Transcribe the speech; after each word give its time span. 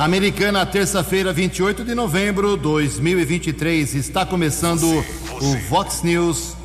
Americana, 0.00 0.64
terça-feira, 0.64 1.30
28 1.30 1.84
de 1.84 1.94
novembro 1.94 2.56
de 2.56 2.62
2023. 2.62 3.96
Está 3.96 4.24
começando 4.24 5.04
o 5.42 5.56
Vox 5.68 6.02
News. 6.02 6.56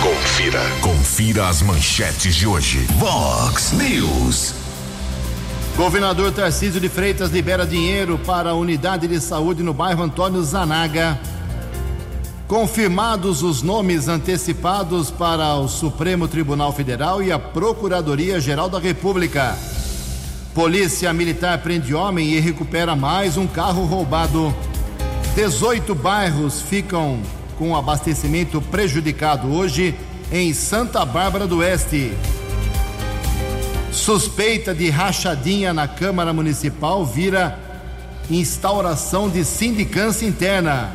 Confira. 0.00 0.60
Confira 0.80 1.48
as 1.48 1.60
manchetes 1.60 2.36
de 2.36 2.46
hoje. 2.46 2.78
Vox 2.96 3.72
News. 3.72 4.54
Governador 5.76 6.30
Tarcísio 6.30 6.80
de 6.80 6.88
Freitas 6.88 7.32
libera 7.32 7.66
dinheiro 7.66 8.20
para 8.24 8.50
a 8.50 8.54
unidade 8.54 9.08
de 9.08 9.20
saúde 9.20 9.60
no 9.60 9.74
bairro 9.74 10.04
Antônio 10.04 10.40
Zanaga. 10.44 11.18
Confirmados 12.46 13.42
os 13.42 13.62
nomes 13.62 14.06
antecipados 14.06 15.10
para 15.10 15.56
o 15.56 15.66
Supremo 15.66 16.28
Tribunal 16.28 16.72
Federal 16.72 17.20
e 17.20 17.32
a 17.32 17.38
Procuradoria-Geral 17.38 18.68
da 18.68 18.78
República. 18.78 19.58
Polícia 20.58 21.12
Militar 21.12 21.58
prende 21.58 21.94
homem 21.94 22.30
e 22.30 22.40
recupera 22.40 22.96
mais 22.96 23.36
um 23.36 23.46
carro 23.46 23.84
roubado. 23.84 24.52
18 25.36 25.94
bairros 25.94 26.60
ficam 26.60 27.22
com 27.56 27.76
abastecimento 27.76 28.60
prejudicado 28.60 29.54
hoje 29.54 29.94
em 30.32 30.52
Santa 30.52 31.04
Bárbara 31.04 31.46
do 31.46 31.58
Oeste. 31.58 32.12
Suspeita 33.92 34.74
de 34.74 34.90
rachadinha 34.90 35.72
na 35.72 35.86
Câmara 35.86 36.32
Municipal 36.32 37.06
vira 37.06 37.56
instauração 38.28 39.30
de 39.30 39.44
sindicância 39.44 40.26
interna. 40.26 40.92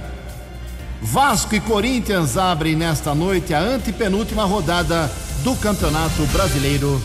Vasco 1.01 1.55
e 1.55 1.61
Corinthians 1.61 2.35
abrem 2.35 2.75
nesta 2.75 3.15
noite 3.15 3.53
a 3.53 3.61
antepenúltima 3.61 4.43
rodada 4.43 5.09
do 5.41 5.55
Campeonato 5.55 6.25
Brasileiro. 6.33 7.01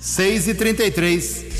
6 0.00 0.48
e 0.48 0.54
33 0.54 1.55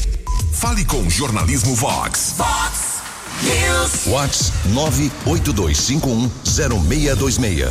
Fale 0.56 0.84
com 0.86 1.02
o 1.02 1.10
Jornalismo 1.10 1.74
Vox. 1.74 2.34
Vox 2.38 3.02
News. 3.42 4.06
Vox 4.06 4.50
982510626. 5.26 7.68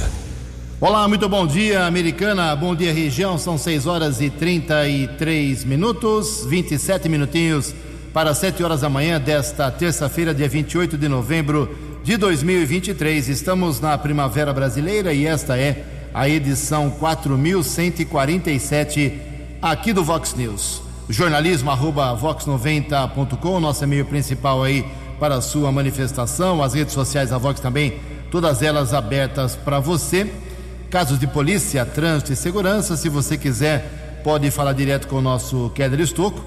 Olá, 0.79 1.07
muito 1.07 1.27
bom 1.27 1.47
dia, 1.47 1.87
americana. 1.87 2.55
Bom 2.55 2.75
dia, 2.75 2.93
região. 2.93 3.39
São 3.39 3.57
6 3.57 3.87
horas 3.87 4.21
e 4.21 4.29
33 4.29 5.63
minutos, 5.63 6.45
27 6.45 7.09
minutinhos 7.09 7.73
para 8.13 8.35
7 8.35 8.63
horas 8.63 8.81
da 8.81 8.89
manhã 8.89 9.19
desta 9.19 9.71
terça-feira, 9.71 10.31
dia 10.31 10.47
28 10.47 10.95
de 10.95 11.07
novembro 11.07 11.75
de 12.03 12.17
2023. 12.17 13.29
Estamos 13.29 13.79
na 13.79 13.97
Primavera 13.97 14.53
Brasileira 14.53 15.11
e 15.11 15.25
esta 15.25 15.57
é 15.57 15.83
a 16.13 16.29
edição 16.29 16.91
4147 16.91 19.21
aqui 19.59 19.91
do 19.91 20.03
Vox 20.03 20.35
News 20.35 20.84
jornalismo 21.09 21.71
arroba 21.71 22.15
vox90.com, 22.17 23.59
nosso 23.59 23.83
e-mail 23.83 24.05
principal 24.05 24.63
aí 24.63 24.85
para 25.19 25.35
a 25.35 25.41
sua 25.41 25.69
manifestação, 25.71 26.63
as 26.63 26.73
redes 26.73 26.93
sociais 26.93 27.29
da 27.29 27.37
Vox 27.37 27.59
também, 27.59 27.99
todas 28.31 28.61
elas 28.61 28.93
abertas 28.93 29.55
para 29.55 29.79
você. 29.79 30.31
Casos 30.89 31.19
de 31.19 31.27
polícia, 31.27 31.85
trânsito 31.85 32.33
e 32.33 32.35
segurança, 32.35 32.97
se 32.97 33.07
você 33.09 33.37
quiser, 33.37 34.21
pode 34.23 34.49
falar 34.51 34.73
direto 34.73 35.07
com 35.07 35.17
o 35.17 35.21
nosso 35.21 35.71
Keller 35.75 35.99
Estocco, 35.99 36.43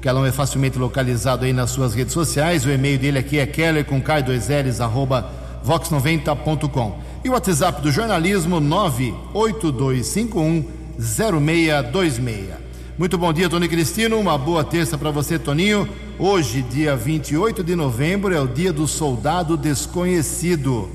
que 0.00 0.08
é 0.08 0.32
facilmente 0.32 0.78
localizado 0.78 1.44
aí 1.44 1.52
nas 1.52 1.70
suas 1.70 1.94
redes 1.94 2.12
sociais. 2.12 2.66
O 2.66 2.70
e-mail 2.70 2.98
dele 2.98 3.18
aqui 3.18 3.38
é 3.38 3.46
keller 3.46 3.84
com 3.84 4.02
k2ls 4.02 4.80
arroba 4.80 5.30
vox90.com. 5.66 6.98
E 7.24 7.28
o 7.28 7.32
WhatsApp 7.32 7.80
do 7.80 7.90
jornalismo 7.90 8.60
98251 8.60 10.64
0626. 10.98 12.63
Muito 12.96 13.18
bom 13.18 13.32
dia, 13.32 13.50
Tony 13.50 13.66
Cristino. 13.66 14.20
Uma 14.20 14.38
boa 14.38 14.62
terça 14.62 14.96
para 14.96 15.10
você, 15.10 15.36
Toninho. 15.36 15.88
Hoje, 16.16 16.62
dia 16.62 16.94
28 16.94 17.64
de 17.64 17.74
novembro, 17.74 18.32
é 18.32 18.40
o 18.40 18.46
dia 18.46 18.72
do 18.72 18.86
soldado 18.86 19.56
desconhecido. 19.56 20.88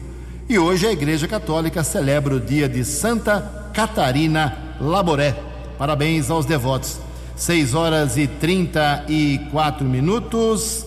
E 0.47 0.57
hoje 0.57 0.87
a 0.87 0.93
Igreja 0.93 1.27
Católica 1.27 1.83
celebra 1.83 2.35
o 2.35 2.39
dia 2.39 2.69
de 2.69 2.85
Santa 2.85 3.41
Catarina 3.73 4.57
Laboré. 4.79 5.35
Parabéns 5.77 6.29
aos 6.29 6.45
devotos. 6.45 7.01
6 7.35 7.73
horas 7.73 8.15
e 8.15 8.27
34 8.27 9.85
minutos. 9.85 10.85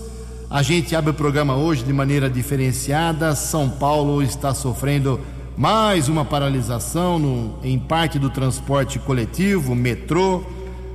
A 0.48 0.62
gente 0.62 0.96
abre 0.96 1.10
o 1.10 1.14
programa 1.14 1.54
hoje 1.56 1.84
de 1.84 1.92
maneira 1.92 2.30
diferenciada. 2.30 3.34
São 3.34 3.68
Paulo 3.68 4.22
está 4.22 4.54
sofrendo 4.54 5.20
mais 5.58 6.08
uma 6.08 6.24
paralisação 6.24 7.18
no, 7.18 7.58
em 7.62 7.78
parte 7.78 8.18
do 8.18 8.30
transporte 8.30 8.98
coletivo, 8.98 9.74
metrô 9.74 10.42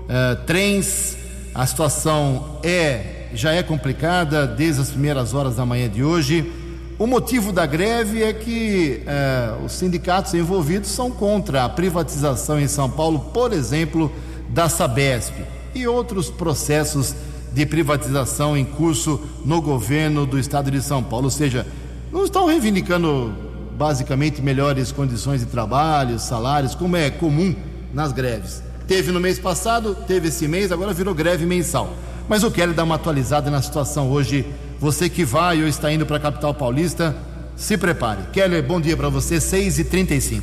uh, 0.07 0.45
trens. 0.45 1.17
A 1.53 1.65
situação 1.65 2.59
é 2.63 3.17
já 3.33 3.51
é 3.51 3.61
complicada 3.61 4.47
desde 4.47 4.81
as 4.81 4.89
primeiras 4.89 5.33
horas 5.33 5.55
da 5.55 5.65
manhã 5.65 5.89
de 5.89 6.03
hoje. 6.03 6.51
O 6.97 7.05
motivo 7.05 7.51
da 7.51 7.65
greve 7.65 8.23
é 8.23 8.33
que 8.33 9.03
uh, 9.03 9.65
os 9.65 9.73
sindicatos 9.73 10.33
envolvidos 10.33 10.89
são 10.89 11.11
contra 11.11 11.63
a 11.63 11.69
privatização 11.69 12.59
em 12.59 12.67
São 12.67 12.89
Paulo, 12.89 13.19
por 13.33 13.53
exemplo, 13.53 14.11
da 14.49 14.67
Sabesp 14.67 15.33
e 15.75 15.87
outros 15.87 16.29
processos 16.29 17.13
de 17.53 17.65
privatização 17.65 18.57
em 18.57 18.65
curso 18.65 19.21
no 19.45 19.61
governo 19.61 20.25
do 20.25 20.39
estado 20.39 20.71
de 20.71 20.81
São 20.81 21.03
Paulo. 21.03 21.25
Ou 21.25 21.31
seja, 21.31 21.67
não 22.11 22.23
estão 22.23 22.47
reivindicando 22.47 23.33
basicamente 23.77 24.41
melhores 24.41 24.91
condições 24.91 25.41
de 25.41 25.45
trabalho, 25.45 26.17
salários, 26.17 26.73
como 26.73 26.95
é 26.95 27.11
comum 27.11 27.55
nas 27.93 28.11
greves. 28.11 28.63
Teve 28.87 29.11
no 29.11 29.19
mês 29.19 29.37
passado, 29.37 29.93
teve 30.07 30.29
esse 30.29 30.47
mês, 30.47 30.71
agora 30.71 30.93
virou 30.93 31.13
greve 31.13 31.45
mensal. 31.45 31.93
Mas 32.29 32.41
eu 32.41 32.49
quero 32.49 32.73
dar 32.73 32.85
uma 32.85 32.95
atualizada 32.95 33.51
na 33.51 33.61
situação 33.61 34.09
hoje. 34.09 34.45
Você 34.79 35.09
que 35.09 35.25
vai 35.25 35.61
ou 35.61 35.67
está 35.67 35.91
indo 35.91 36.05
para 36.05 36.15
a 36.15 36.21
capital 36.21 36.53
paulista, 36.53 37.13
se 37.57 37.77
prepare. 37.77 38.21
Keller, 38.31 38.63
bom 38.63 38.79
dia 38.79 38.95
para 38.95 39.09
você, 39.09 39.39
6h35. 39.39 40.41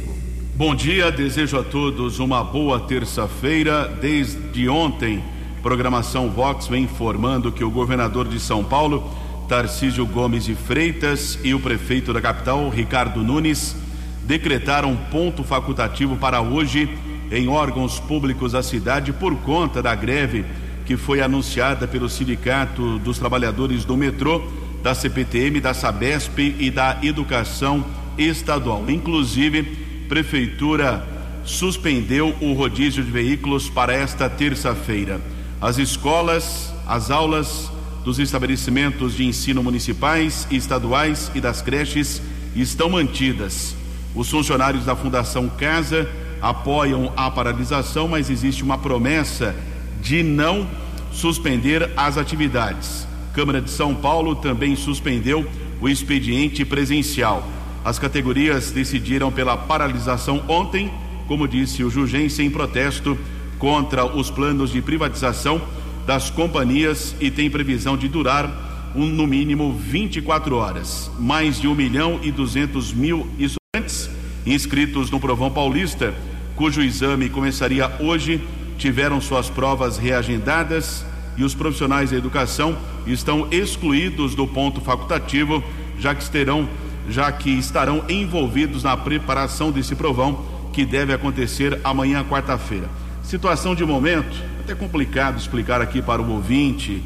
Bom 0.55 0.75
dia, 0.75 1.11
desejo 1.11 1.59
a 1.59 1.65
todos 1.65 2.19
uma 2.19 2.45
boa 2.45 2.81
terça-feira. 2.81 3.89
Desde 3.89 4.69
ontem, 4.69 5.25
programação 5.63 6.29
Vox 6.29 6.67
vem 6.67 6.85
informando 6.85 7.51
que 7.51 7.65
o 7.65 7.71
governador 7.71 8.29
de 8.29 8.39
São 8.39 8.63
Paulo, 8.63 9.11
Tarcísio 9.49 10.05
Gomes 10.05 10.45
de 10.45 10.55
Freitas, 10.55 11.39
e 11.43 11.55
o 11.55 11.61
prefeito 11.61 12.13
da 12.13 12.21
capital, 12.21 12.69
Ricardo 12.69 13.23
Nunes, 13.23 13.75
decretaram 14.23 14.95
ponto 15.11 15.43
facultativo 15.43 16.17
para 16.17 16.43
hoje 16.43 16.91
em 17.37 17.49
órgãos 17.49 17.99
públicos 17.99 18.53
da 18.53 18.63
cidade 18.63 19.13
por 19.13 19.35
conta 19.37 19.83
da 19.83 19.95
greve 19.95 20.45
que 20.87 20.97
foi 20.97 21.21
anunciada 21.21 21.89
pelo 21.89 22.09
Sindicato 22.09 22.99
dos 22.99 23.19
Trabalhadores 23.19 23.85
do 23.85 23.97
Metrô, 23.97 24.43
da 24.83 24.95
CPTM, 24.95 25.61
da 25.61 25.73
Sabesp 25.73 26.39
e 26.59 26.71
da 26.71 26.99
Educação 27.03 27.85
Estadual. 28.19 28.85
Inclusive, 28.89 29.63
prefeitura 30.09 31.07
suspendeu 31.45 32.35
o 32.41 32.53
rodízio 32.53 33.03
de 33.03 33.11
veículos 33.11 33.69
para 33.69 33.95
esta 33.95 34.29
terça-feira. 34.29 35.21
As 35.61 35.79
escolas, 35.79 36.73
as 36.87 37.11
aulas 37.11 37.71
dos 38.05 38.19
estabelecimentos 38.19 39.15
de 39.15 39.25
ensino 39.25 39.63
municipais, 39.63 40.47
estaduais 40.51 41.31
e 41.35 41.41
das 41.41 41.63
creches 41.63 42.21
estão 42.55 42.91
mantidas. 42.91 43.75
Os 44.15 44.31
funcionários 44.31 44.85
da 44.85 44.95
Fundação 44.95 45.49
Casa 45.49 46.09
apoiam 46.41 47.13
a 47.17 47.31
paralisação, 47.31 48.09
mas 48.09 48.31
existe 48.31 48.63
uma 48.63 48.79
promessa 48.79 49.55
de 50.01 50.23
não 50.23 50.69
suspender 51.13 51.91
as 51.97 52.19
atividades. 52.19 53.07
Câmara 53.33 53.61
de 53.61 53.71
São 53.71 53.95
Paulo 53.95 54.37
também 54.37 54.77
suspendeu 54.77 55.47
o 55.81 55.89
expediente 55.89 56.65
presencial. 56.65 57.47
As 57.85 57.99
categorias 57.99 58.71
decidiram 58.71 59.31
pela 59.31 59.57
paralisação 59.57 60.43
ontem, 60.49 60.91
como 61.27 61.49
disse 61.49 61.83
o 61.85 61.91
Jugência, 61.91 62.43
em 62.43 62.51
protesto 62.51 63.19
contra 63.59 64.05
os 64.05 64.31
planos 64.31 64.71
de 64.71 64.81
privatização 64.83 65.61
das 66.07 66.31
companhias 66.31 67.15
e 67.21 67.31
tem 67.31 67.51
previsão 67.51 67.97
de 67.97 68.09
durar 68.09 68.93
um, 68.95 69.07
no 69.07 69.27
mínimo 69.27 69.73
24 69.73 70.57
horas. 70.57 71.11
Mais 71.19 71.61
de 71.61 71.67
1 71.67 71.75
milhão 71.75 72.21
e 72.23 72.31
200 72.31 72.93
mil 72.93 73.27
estudantes 73.39 74.11
inscritos 74.47 75.11
no 75.11 75.21
Provão 75.21 75.51
Paulista 75.51 76.15
cujo 76.57 76.83
exame 76.83 77.29
começaria 77.29 77.91
hoje, 78.01 78.41
tiveram 78.79 79.21
suas 79.21 79.51
provas 79.51 79.99
reagendadas 79.99 81.05
e 81.37 81.45
os 81.45 81.55
profissionais 81.55 82.11
da 82.11 82.17
educação 82.17 82.77
estão 83.07 83.49
excluídos 83.51 84.35
do 84.35 84.47
ponto 84.47 84.81
facultativo, 84.81 85.63
já 85.99 86.15
que 86.15 86.29
terão, 86.31 86.69
já 87.09 87.31
que 87.33 87.51
estarão 87.51 88.05
envolvidos 88.09 88.83
na 88.83 88.97
preparação 88.97 89.71
desse 89.71 89.95
provão 89.95 90.45
que 90.73 90.85
deve 90.85 91.13
acontecer 91.13 91.81
amanhã, 91.85 92.25
quarta-feira. 92.25 92.89
Situação 93.23 93.75
de 93.75 93.85
momento, 93.85 94.37
até 94.61 94.75
complicado 94.75 95.39
explicar 95.39 95.81
aqui 95.81 96.01
para 96.01 96.23
o 96.23 96.31
ouvinte 96.31 97.03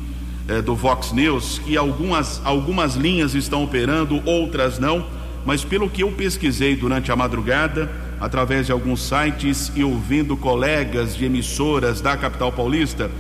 eh, 0.46 0.60
do 0.60 0.74
Vox 0.74 1.12
News 1.12 1.60
que 1.64 1.76
algumas, 1.76 2.40
algumas 2.44 2.96
linhas 2.96 3.34
estão 3.34 3.64
operando, 3.64 4.22
outras 4.26 4.78
não, 4.78 5.06
mas 5.44 5.64
pelo 5.64 5.88
que 5.88 6.02
eu 6.02 6.10
pesquisei 6.12 6.76
durante 6.76 7.10
a 7.10 7.16
madrugada, 7.16 7.90
através 8.20 8.66
de 8.66 8.72
alguns 8.72 9.00
sites 9.00 9.72
e 9.74 9.84
ouvindo 9.84 10.36
colegas 10.36 11.16
de 11.16 11.24
emissoras 11.24 12.00
da 12.00 12.16
capital 12.16 12.52
paulista, 12.52 13.10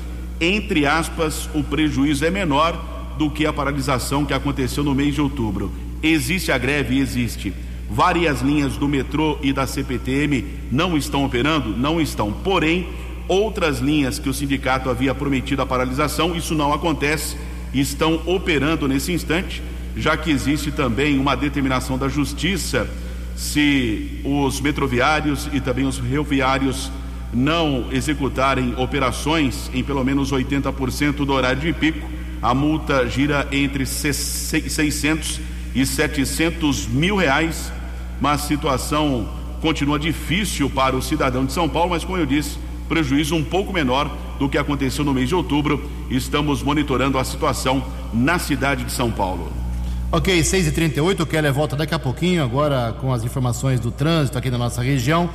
entre 0.40 0.86
aspas, 0.86 1.48
o 1.54 1.62
prejuízo 1.62 2.24
é 2.24 2.30
menor 2.30 3.14
do 3.18 3.30
que 3.30 3.44
a 3.44 3.52
paralisação 3.52 4.24
que 4.24 4.32
aconteceu 4.32 4.84
no 4.84 4.94
mês 4.94 5.14
de 5.14 5.20
outubro. 5.20 5.72
Existe 6.02 6.52
a 6.52 6.58
greve? 6.58 6.98
Existe. 6.98 7.52
Várias 7.90 8.40
linhas 8.40 8.76
do 8.76 8.86
metrô 8.86 9.38
e 9.42 9.52
da 9.52 9.66
CPTM 9.66 10.44
não 10.70 10.96
estão 10.96 11.24
operando? 11.24 11.76
Não 11.76 12.00
estão. 12.00 12.30
Porém, 12.32 12.86
outras 13.26 13.78
linhas 13.78 14.18
que 14.18 14.28
o 14.28 14.34
sindicato 14.34 14.88
havia 14.88 15.14
prometido 15.14 15.62
a 15.62 15.66
paralisação, 15.66 16.36
isso 16.36 16.54
não 16.54 16.72
acontece, 16.72 17.36
estão 17.74 18.20
operando 18.26 18.86
nesse 18.86 19.12
instante, 19.12 19.62
já 19.98 20.16
que 20.16 20.30
existe 20.30 20.70
também 20.70 21.18
uma 21.18 21.36
determinação 21.36 21.98
da 21.98 22.08
justiça 22.08 22.88
se 23.36 24.20
os 24.24 24.60
metroviários 24.60 25.48
e 25.52 25.60
também 25.60 25.86
os 25.86 25.98
rodoviários 25.98 26.90
não 27.32 27.86
executarem 27.92 28.74
operações 28.76 29.70
em 29.74 29.84
pelo 29.84 30.04
menos 30.04 30.32
80% 30.32 31.24
do 31.24 31.32
horário 31.32 31.60
de 31.60 31.72
pico, 31.72 32.08
a 32.40 32.54
multa 32.54 33.08
gira 33.08 33.46
entre 33.52 33.84
600 33.84 35.40
e 35.74 35.84
700 35.84 36.86
mil 36.86 37.16
reais. 37.16 37.72
Mas 38.20 38.42
a 38.42 38.46
situação 38.46 39.28
continua 39.60 39.98
difícil 39.98 40.70
para 40.70 40.96
o 40.96 41.02
cidadão 41.02 41.44
de 41.44 41.52
São 41.52 41.68
Paulo, 41.68 41.90
mas 41.90 42.04
como 42.04 42.18
eu 42.18 42.26
disse, 42.26 42.58
prejuízo 42.88 43.36
um 43.36 43.44
pouco 43.44 43.72
menor 43.72 44.10
do 44.38 44.48
que 44.48 44.58
aconteceu 44.58 45.04
no 45.04 45.14
mês 45.14 45.28
de 45.28 45.34
outubro. 45.34 45.88
Estamos 46.10 46.62
monitorando 46.62 47.18
a 47.18 47.24
situação 47.24 47.84
na 48.12 48.38
cidade 48.38 48.84
de 48.84 48.92
São 48.92 49.10
Paulo. 49.10 49.67
Ok, 50.10 50.40
6h38, 50.40 51.20
o 51.20 51.26
Keller 51.26 51.52
volta 51.52 51.76
daqui 51.76 51.94
a 51.94 51.98
pouquinho, 51.98 52.42
agora 52.42 52.96
com 52.98 53.12
as 53.12 53.24
informações 53.24 53.78
do 53.78 53.90
trânsito 53.90 54.38
aqui 54.38 54.50
na 54.50 54.56
nossa 54.56 54.80
região. 54.80 55.28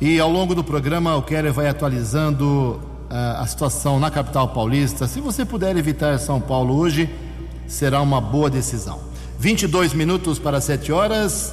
E 0.00 0.18
ao 0.18 0.30
longo 0.30 0.54
do 0.54 0.64
programa, 0.64 1.14
o 1.16 1.22
Keller 1.22 1.52
vai 1.52 1.68
atualizando 1.68 2.80
uh, 3.10 3.42
a 3.42 3.46
situação 3.46 4.00
na 4.00 4.10
capital 4.10 4.48
paulista. 4.48 5.06
Se 5.06 5.20
você 5.20 5.44
puder 5.44 5.76
evitar 5.76 6.18
São 6.18 6.40
Paulo 6.40 6.78
hoje, 6.78 7.10
será 7.66 8.00
uma 8.00 8.18
boa 8.18 8.48
decisão. 8.48 9.00
22 9.38 9.92
minutos 9.92 10.38
para 10.38 10.62
7 10.62 10.90
horas. 10.92 11.52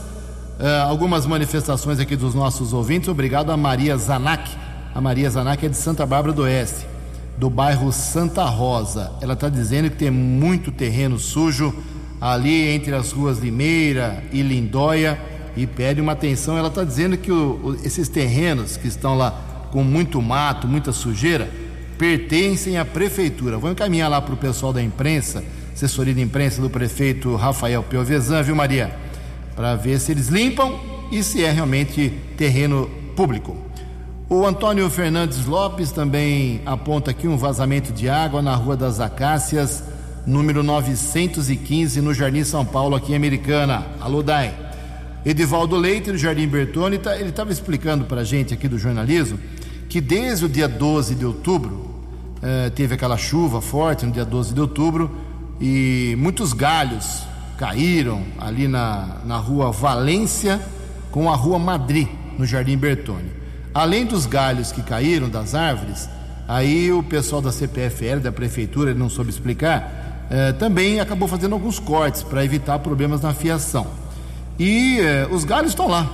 Uh, 0.57 0.87
algumas 0.87 1.25
manifestações 1.25 1.99
aqui 1.99 2.15
dos 2.15 2.33
nossos 2.33 2.71
ouvintes. 2.71 3.09
Obrigado 3.09 3.51
a 3.51 3.57
Maria 3.57 3.97
Zanac. 3.97 4.49
A 4.95 5.01
Maria 5.01 5.29
Zanac 5.29 5.65
é 5.65 5.67
de 5.67 5.75
Santa 5.75 6.05
Bárbara 6.05 6.31
do 6.31 6.43
Oeste, 6.43 6.87
do 7.37 7.49
bairro 7.49 7.91
Santa 7.91 8.45
Rosa. 8.45 9.11
Ela 9.19 9.33
está 9.33 9.49
dizendo 9.49 9.89
que 9.89 9.97
tem 9.97 10.09
muito 10.09 10.71
terreno 10.71 11.19
sujo 11.19 11.75
ali 12.23 12.69
entre 12.69 12.95
as 12.95 13.11
ruas 13.11 13.39
Limeira 13.39 14.23
e 14.31 14.41
Lindóia 14.41 15.19
e 15.57 15.67
pede 15.67 15.99
uma 15.99 16.13
atenção. 16.13 16.57
Ela 16.57 16.69
está 16.69 16.85
dizendo 16.85 17.17
que 17.17 17.29
o, 17.29 17.77
esses 17.83 18.07
terrenos 18.07 18.77
que 18.77 18.87
estão 18.87 19.17
lá 19.17 19.67
com 19.73 19.83
muito 19.83 20.21
mato, 20.21 20.65
muita 20.65 20.93
sujeira, 20.93 21.51
pertencem 21.97 22.77
à 22.77 22.85
prefeitura. 22.85 23.57
Vou 23.57 23.69
encaminhar 23.69 24.09
lá 24.09 24.21
para 24.21 24.33
o 24.33 24.37
pessoal 24.37 24.71
da 24.71 24.81
imprensa, 24.81 25.43
assessoria 25.73 26.13
de 26.13 26.21
imprensa 26.21 26.61
do 26.61 26.69
prefeito 26.69 27.35
Rafael 27.35 27.83
Piovesan, 27.83 28.41
viu, 28.41 28.55
Maria? 28.55 28.95
Para 29.53 29.75
ver 29.75 29.99
se 29.99 30.13
eles 30.13 30.29
limpam 30.29 30.79
e 31.11 31.21
se 31.21 31.43
é 31.43 31.51
realmente 31.51 32.09
terreno 32.37 32.89
público. 33.17 33.57
O 34.29 34.47
Antônio 34.47 34.89
Fernandes 34.89 35.45
Lopes 35.45 35.91
também 35.91 36.61
aponta 36.65 37.11
aqui 37.11 37.27
um 37.27 37.35
vazamento 37.35 37.91
de 37.91 38.07
água 38.07 38.41
na 38.41 38.55
Rua 38.55 38.77
das 38.77 39.01
Acácias 39.01 39.83
número 40.25 40.63
915, 40.63 42.01
no 42.01 42.13
Jardim 42.13 42.43
São 42.43 42.65
Paulo, 42.65 42.95
aqui 42.95 43.13
em 43.13 43.15
Americana. 43.15 43.85
Alô, 43.99 44.23
Dai. 44.23 44.53
Edivaldo 45.25 45.75
Leite, 45.75 46.11
do 46.11 46.17
Jardim 46.17 46.47
Bertone, 46.47 46.97
tá, 46.97 47.15
ele 47.17 47.29
estava 47.29 47.51
explicando 47.51 48.05
para 48.05 48.21
a 48.21 48.23
gente 48.23 48.53
aqui 48.53 48.67
do 48.67 48.77
jornalismo 48.77 49.39
que 49.93 50.01
desde 50.01 50.45
o 50.45 50.49
dia 50.49 50.67
12 50.67 51.13
de 51.13 51.23
outubro, 51.23 51.93
eh, 52.41 52.71
teve 52.71 52.95
aquela 52.95 53.15
chuva 53.15 53.61
forte 53.61 54.07
no 54.07 54.11
dia 54.11 54.25
12 54.25 54.51
de 54.51 54.59
outubro 54.59 55.11
e 55.61 56.15
muitos 56.17 56.51
galhos 56.51 57.21
caíram 57.59 58.23
ali 58.39 58.67
na, 58.67 59.21
na 59.23 59.37
rua 59.37 59.71
Valência 59.71 60.59
com 61.11 61.31
a 61.31 61.35
rua 61.35 61.59
Madrid, 61.59 62.07
no 62.39 62.43
Jardim 62.43 62.75
Bertone. 62.75 63.31
Além 63.71 64.03
dos 64.03 64.25
galhos 64.25 64.71
que 64.71 64.81
caíram 64.81 65.29
das 65.29 65.53
árvores, 65.53 66.09
aí 66.47 66.91
o 66.91 67.03
pessoal 67.03 67.39
da 67.39 67.51
CPFL, 67.51 68.19
da 68.19 68.31
prefeitura, 68.31 68.89
ele 68.89 68.99
não 68.99 69.09
soube 69.09 69.29
explicar, 69.29 70.02
eh, 70.35 70.51
também 70.53 70.99
acabou 70.99 71.27
fazendo 71.27 71.53
alguns 71.53 71.77
cortes 71.77 72.23
para 72.23 72.43
evitar 72.43 72.79
problemas 72.79 73.21
na 73.21 73.35
fiação. 73.35 73.85
E 74.57 74.99
eh, 74.99 75.27
os 75.29 75.43
galhos 75.43 75.69
estão 75.69 75.87
lá. 75.87 76.09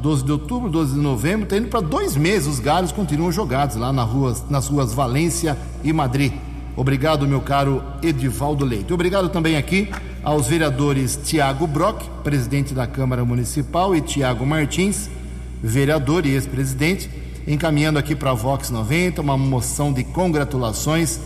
12 0.00 0.24
de 0.24 0.32
outubro, 0.32 0.70
12 0.70 0.94
de 0.94 1.00
novembro, 1.00 1.44
está 1.44 1.58
indo 1.58 1.68
para 1.68 1.82
dois 1.82 2.16
meses. 2.16 2.48
Os 2.48 2.60
galhos 2.60 2.92
continuam 2.92 3.30
jogados 3.30 3.76
lá 3.76 3.92
na 3.92 4.02
rua, 4.04 4.34
nas 4.48 4.68
ruas 4.68 4.94
Valência 4.94 5.54
e 5.84 5.92
Madrid. 5.92 6.32
Obrigado, 6.74 7.28
meu 7.28 7.42
caro 7.42 7.82
Edivaldo 8.02 8.64
Leite. 8.64 8.90
Obrigado 8.94 9.28
também 9.28 9.58
aqui 9.58 9.90
aos 10.24 10.46
vereadores 10.46 11.20
Tiago 11.22 11.66
Brock, 11.66 12.02
presidente 12.24 12.72
da 12.72 12.86
Câmara 12.86 13.22
Municipal, 13.22 13.94
e 13.94 14.00
Tiago 14.00 14.46
Martins, 14.46 15.10
vereador 15.62 16.24
e 16.24 16.30
ex-presidente, 16.30 17.10
encaminhando 17.46 17.98
aqui 17.98 18.14
para 18.14 18.30
a 18.30 18.34
Vox 18.34 18.70
90 18.70 19.20
uma 19.20 19.36
moção 19.36 19.92
de 19.92 20.04
congratulações 20.04 21.20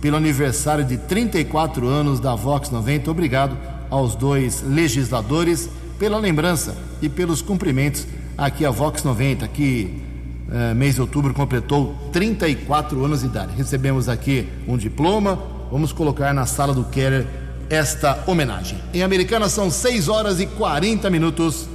pelo 0.00 0.16
aniversário 0.16 0.84
de 0.84 0.96
34 0.96 1.86
anos 1.86 2.20
da 2.20 2.34
Vox 2.34 2.70
90. 2.70 3.10
Obrigado 3.10 3.56
aos 3.90 4.14
dois 4.14 4.62
legisladores 4.62 5.68
pela 5.98 6.18
lembrança 6.18 6.76
e 7.02 7.08
pelos 7.08 7.42
cumprimentos 7.42 8.06
aqui 8.36 8.64
a 8.64 8.70
Vox 8.70 9.02
90, 9.02 9.48
que 9.48 10.02
uh, 10.48 10.74
mês 10.74 10.94
de 10.94 11.00
outubro 11.00 11.34
completou 11.34 11.94
34 12.12 13.04
anos 13.04 13.20
de 13.20 13.26
idade. 13.26 13.52
Recebemos 13.56 14.08
aqui 14.08 14.48
um 14.66 14.76
diploma, 14.76 15.38
vamos 15.70 15.92
colocar 15.92 16.32
na 16.32 16.46
sala 16.46 16.72
do 16.72 16.84
Keller 16.84 17.26
esta 17.68 18.22
homenagem. 18.26 18.78
Em 18.94 19.02
Americana 19.02 19.48
são 19.48 19.70
6 19.70 20.08
horas 20.08 20.40
e 20.40 20.46
40 20.46 21.10
minutos. 21.10 21.68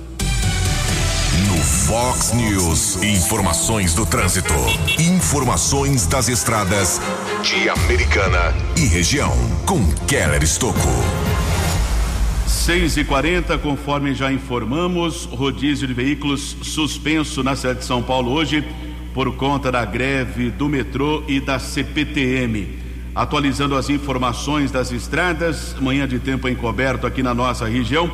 Fox 1.63 2.33
News. 2.33 3.01
Informações 3.03 3.93
do 3.93 4.05
trânsito. 4.05 4.53
Informações 4.99 6.05
das 6.05 6.27
estradas 6.27 6.99
Americana 7.43 8.55
e 8.77 8.85
região. 8.85 9.29
Com 9.65 9.85
Keller 10.07 10.41
Estocco. 10.41 10.87
6 12.47 12.95
e 12.95 13.03
40 13.03 13.57
conforme 13.57 14.15
já 14.15 14.31
informamos, 14.31 15.25
rodízio 15.25 15.85
de 15.85 15.93
veículos 15.93 16.55
suspenso 16.61 17.43
na 17.43 17.53
cidade 17.57 17.79
de 17.79 17.85
São 17.85 18.01
Paulo 18.01 18.31
hoje 18.31 18.63
por 19.13 19.35
conta 19.35 19.69
da 19.69 19.83
greve 19.83 20.51
do 20.51 20.69
metrô 20.69 21.21
e 21.27 21.41
da 21.41 21.59
CPTM. 21.59 22.79
Atualizando 23.13 23.75
as 23.75 23.89
informações 23.89 24.71
das 24.71 24.93
estradas, 24.93 25.75
manhã 25.81 26.07
de 26.07 26.19
tempo 26.19 26.47
encoberto 26.47 27.05
aqui 27.05 27.21
na 27.21 27.33
nossa 27.33 27.65
região. 27.65 28.09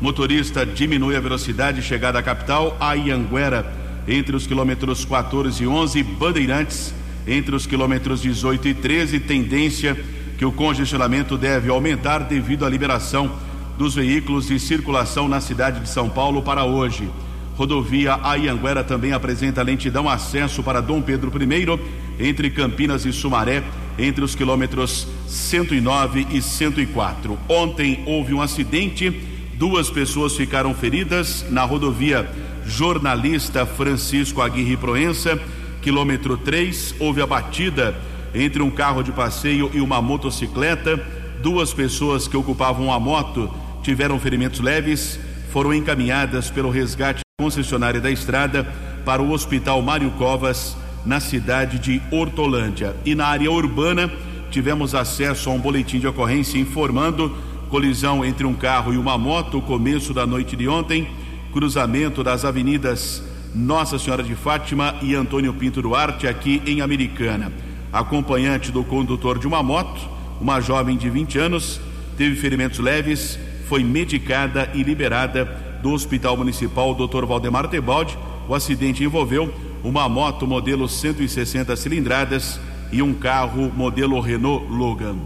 Motorista 0.00 0.66
diminui 0.66 1.14
a 1.14 1.20
velocidade 1.20 1.80
chegada 1.82 2.18
à 2.18 2.22
capital, 2.22 2.76
a 2.80 2.94
Ianguera, 2.94 3.64
entre 4.08 4.34
os 4.34 4.44
quilômetros 4.44 5.04
14 5.04 5.62
e 5.62 5.68
11, 5.68 6.02
Bandeirantes, 6.02 6.92
entre 7.26 7.54
os 7.54 7.66
quilômetros 7.66 8.22
18 8.22 8.68
e 8.68 8.74
13, 8.74 9.20
tendência 9.20 9.96
que 10.38 10.44
o 10.44 10.52
congestionamento 10.52 11.36
deve 11.36 11.70
aumentar 11.70 12.20
devido 12.20 12.64
à 12.64 12.68
liberação 12.68 13.30
dos 13.78 13.94
veículos 13.94 14.48
de 14.48 14.58
circulação 14.58 15.28
na 15.28 15.40
cidade 15.40 15.80
de 15.80 15.88
São 15.88 16.08
Paulo 16.08 16.42
para 16.42 16.64
hoje. 16.64 17.08
Rodovia 17.54 18.18
Aianguera 18.22 18.82
também 18.82 19.12
apresenta 19.12 19.62
lentidão 19.62 20.08
acesso 20.08 20.62
para 20.62 20.80
Dom 20.80 21.00
Pedro 21.02 21.30
I, 21.30 21.80
entre 22.18 22.50
Campinas 22.50 23.04
e 23.04 23.12
Sumaré, 23.12 23.62
entre 23.98 24.24
os 24.24 24.34
quilômetros 24.34 25.06
109 25.26 26.26
e 26.30 26.40
104. 26.40 27.38
Ontem 27.48 28.02
houve 28.06 28.32
um 28.32 28.40
acidente 28.40 29.30
Duas 29.62 29.88
pessoas 29.88 30.34
ficaram 30.34 30.74
feridas 30.74 31.46
na 31.48 31.62
rodovia 31.62 32.28
Jornalista 32.66 33.64
Francisco 33.64 34.40
Aguirre 34.40 34.76
Proença, 34.76 35.40
quilômetro 35.82 36.38
3. 36.38 36.94
Houve 36.98 37.20
a 37.20 37.26
batida 37.26 37.94
entre 38.34 38.62
um 38.62 38.70
carro 38.70 39.02
de 39.02 39.12
passeio 39.12 39.70
e 39.74 39.80
uma 39.80 40.00
motocicleta. 40.00 40.98
Duas 41.42 41.74
pessoas 41.74 42.26
que 42.26 42.36
ocupavam 42.36 42.90
a 42.90 42.98
moto 42.98 43.50
tiveram 43.82 44.18
ferimentos 44.18 44.60
leves, 44.60 45.18
foram 45.50 45.74
encaminhadas 45.74 46.48
pelo 46.48 46.70
resgate 46.70 47.20
concessionária 47.38 48.00
da 48.00 48.10
estrada 48.10 48.64
para 49.04 49.20
o 49.20 49.32
Hospital 49.32 49.82
Mário 49.82 50.10
Covas, 50.12 50.76
na 51.04 51.18
cidade 51.18 51.80
de 51.80 52.00
Hortolândia. 52.12 52.94
E 53.04 53.12
na 53.12 53.26
área 53.26 53.50
urbana, 53.50 54.08
tivemos 54.52 54.94
acesso 54.94 55.50
a 55.50 55.52
um 55.52 55.58
boletim 55.58 55.98
de 55.98 56.06
ocorrência 56.06 56.58
informando 56.58 57.36
Colisão 57.72 58.22
entre 58.22 58.46
um 58.46 58.52
carro 58.52 58.92
e 58.92 58.98
uma 58.98 59.16
moto, 59.16 59.58
começo 59.62 60.12
da 60.12 60.26
noite 60.26 60.54
de 60.54 60.68
ontem, 60.68 61.08
cruzamento 61.54 62.22
das 62.22 62.44
avenidas 62.44 63.22
Nossa 63.54 63.98
Senhora 63.98 64.22
de 64.22 64.34
Fátima 64.34 64.94
e 65.02 65.14
Antônio 65.14 65.52
Pinto 65.52 65.82
Duarte, 65.82 66.26
aqui 66.26 66.62
em 66.66 66.80
Americana. 66.80 67.52
Acompanhante 67.92 68.72
do 68.72 68.82
condutor 68.82 69.38
de 69.38 69.46
uma 69.46 69.62
moto, 69.62 70.00
uma 70.40 70.60
jovem 70.60 70.96
de 70.96 71.10
20 71.10 71.38
anos, 71.38 71.80
teve 72.16 72.36
ferimentos 72.36 72.78
leves, 72.78 73.38
foi 73.68 73.84
medicada 73.84 74.70
e 74.72 74.82
liberada 74.82 75.44
do 75.82 75.90
Hospital 75.90 76.36
Municipal 76.36 76.94
Dr. 76.94 77.26
Valdemar 77.26 77.68
Tebaldi. 77.68 78.16
O 78.48 78.54
acidente 78.54 79.04
envolveu 79.04 79.52
uma 79.84 80.08
moto 80.08 80.46
modelo 80.46 80.88
160 80.88 81.76
cilindradas 81.76 82.58
e 82.90 83.02
um 83.02 83.12
carro 83.12 83.70
modelo 83.74 84.20
Renault 84.20 84.66
Logan. 84.70 85.16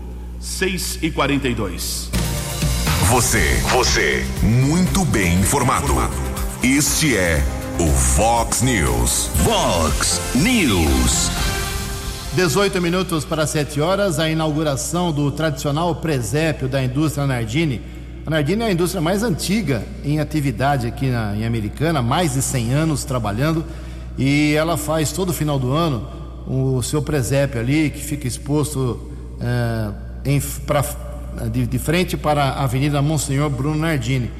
6 0.41 0.99
e 1.03 1.11
42. 1.11 2.11
Você, 3.09 3.61
você, 3.71 4.27
muito 4.43 5.05
bem 5.05 5.35
informado. 5.35 5.95
Este 6.63 7.17
é 7.17 7.56
o 7.79 7.89
Fox 7.89 8.63
News. 8.63 9.31
Fox 9.45 10.21
News. 10.35 11.31
18 12.35 12.81
minutos 12.81 13.25
para 13.25 13.47
7 13.47 13.81
horas, 13.83 14.19
a 14.19 14.31
inauguração 14.31 15.13
do 15.13 15.31
tradicional 15.31 15.95
presépio 15.97 16.69
da 16.69 16.83
indústria 16.83 17.27
Nardini. 17.27 17.83
A 18.25 18.31
Nardini 18.31 18.63
é 18.63 18.67
a 18.67 18.73
indústria 18.73 19.03
mais 19.03 19.23
antiga 19.23 19.85
em 20.03 20.21
atividade 20.21 20.87
aqui 20.87 21.09
na, 21.09 21.37
em 21.37 21.45
Americana, 21.45 22.01
mais 22.01 22.33
de 22.33 22.41
100 22.41 22.73
anos 22.73 23.05
trabalhando, 23.05 23.63
e 24.17 24.55
ela 24.55 24.79
faz 24.79 25.13
todo 25.13 25.33
final 25.33 25.59
do 25.59 25.73
ano 25.73 26.09
o 26.47 26.83
seu 26.83 27.03
presépio 27.03 27.61
ali, 27.61 27.91
que 27.91 28.01
fica 28.01 28.27
exposto 28.27 29.13
é, 29.39 30.31
em, 30.31 30.41
pra, 30.67 30.83
de, 31.53 31.67
de, 31.67 31.79
frente 31.79 32.17
para 32.17 32.43
a 32.43 32.65
Avenida 32.65 33.03
Monsenhor 33.03 33.51
Bruno 33.51 33.77
Nardini, 33.77 34.31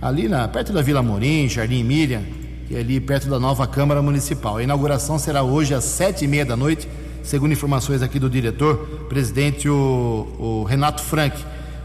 ali 0.00 0.28
na, 0.28 0.48
perto 0.48 0.72
da 0.72 0.80
Vila 0.80 1.02
Morim, 1.02 1.46
Jardim 1.46 1.80
é 1.80 2.45
ali 2.74 2.98
perto 3.00 3.28
da 3.28 3.38
nova 3.38 3.66
Câmara 3.66 4.02
Municipal. 4.02 4.56
A 4.56 4.62
inauguração 4.62 5.18
será 5.18 5.42
hoje 5.42 5.74
às 5.74 5.84
sete 5.84 6.24
e 6.24 6.28
meia 6.28 6.44
da 6.44 6.56
noite, 6.56 6.88
segundo 7.22 7.52
informações 7.52 8.02
aqui 8.02 8.18
do 8.18 8.28
diretor, 8.28 8.76
presidente 9.08 9.68
o, 9.68 10.26
o 10.38 10.64
Renato 10.64 11.02
Frank. 11.02 11.36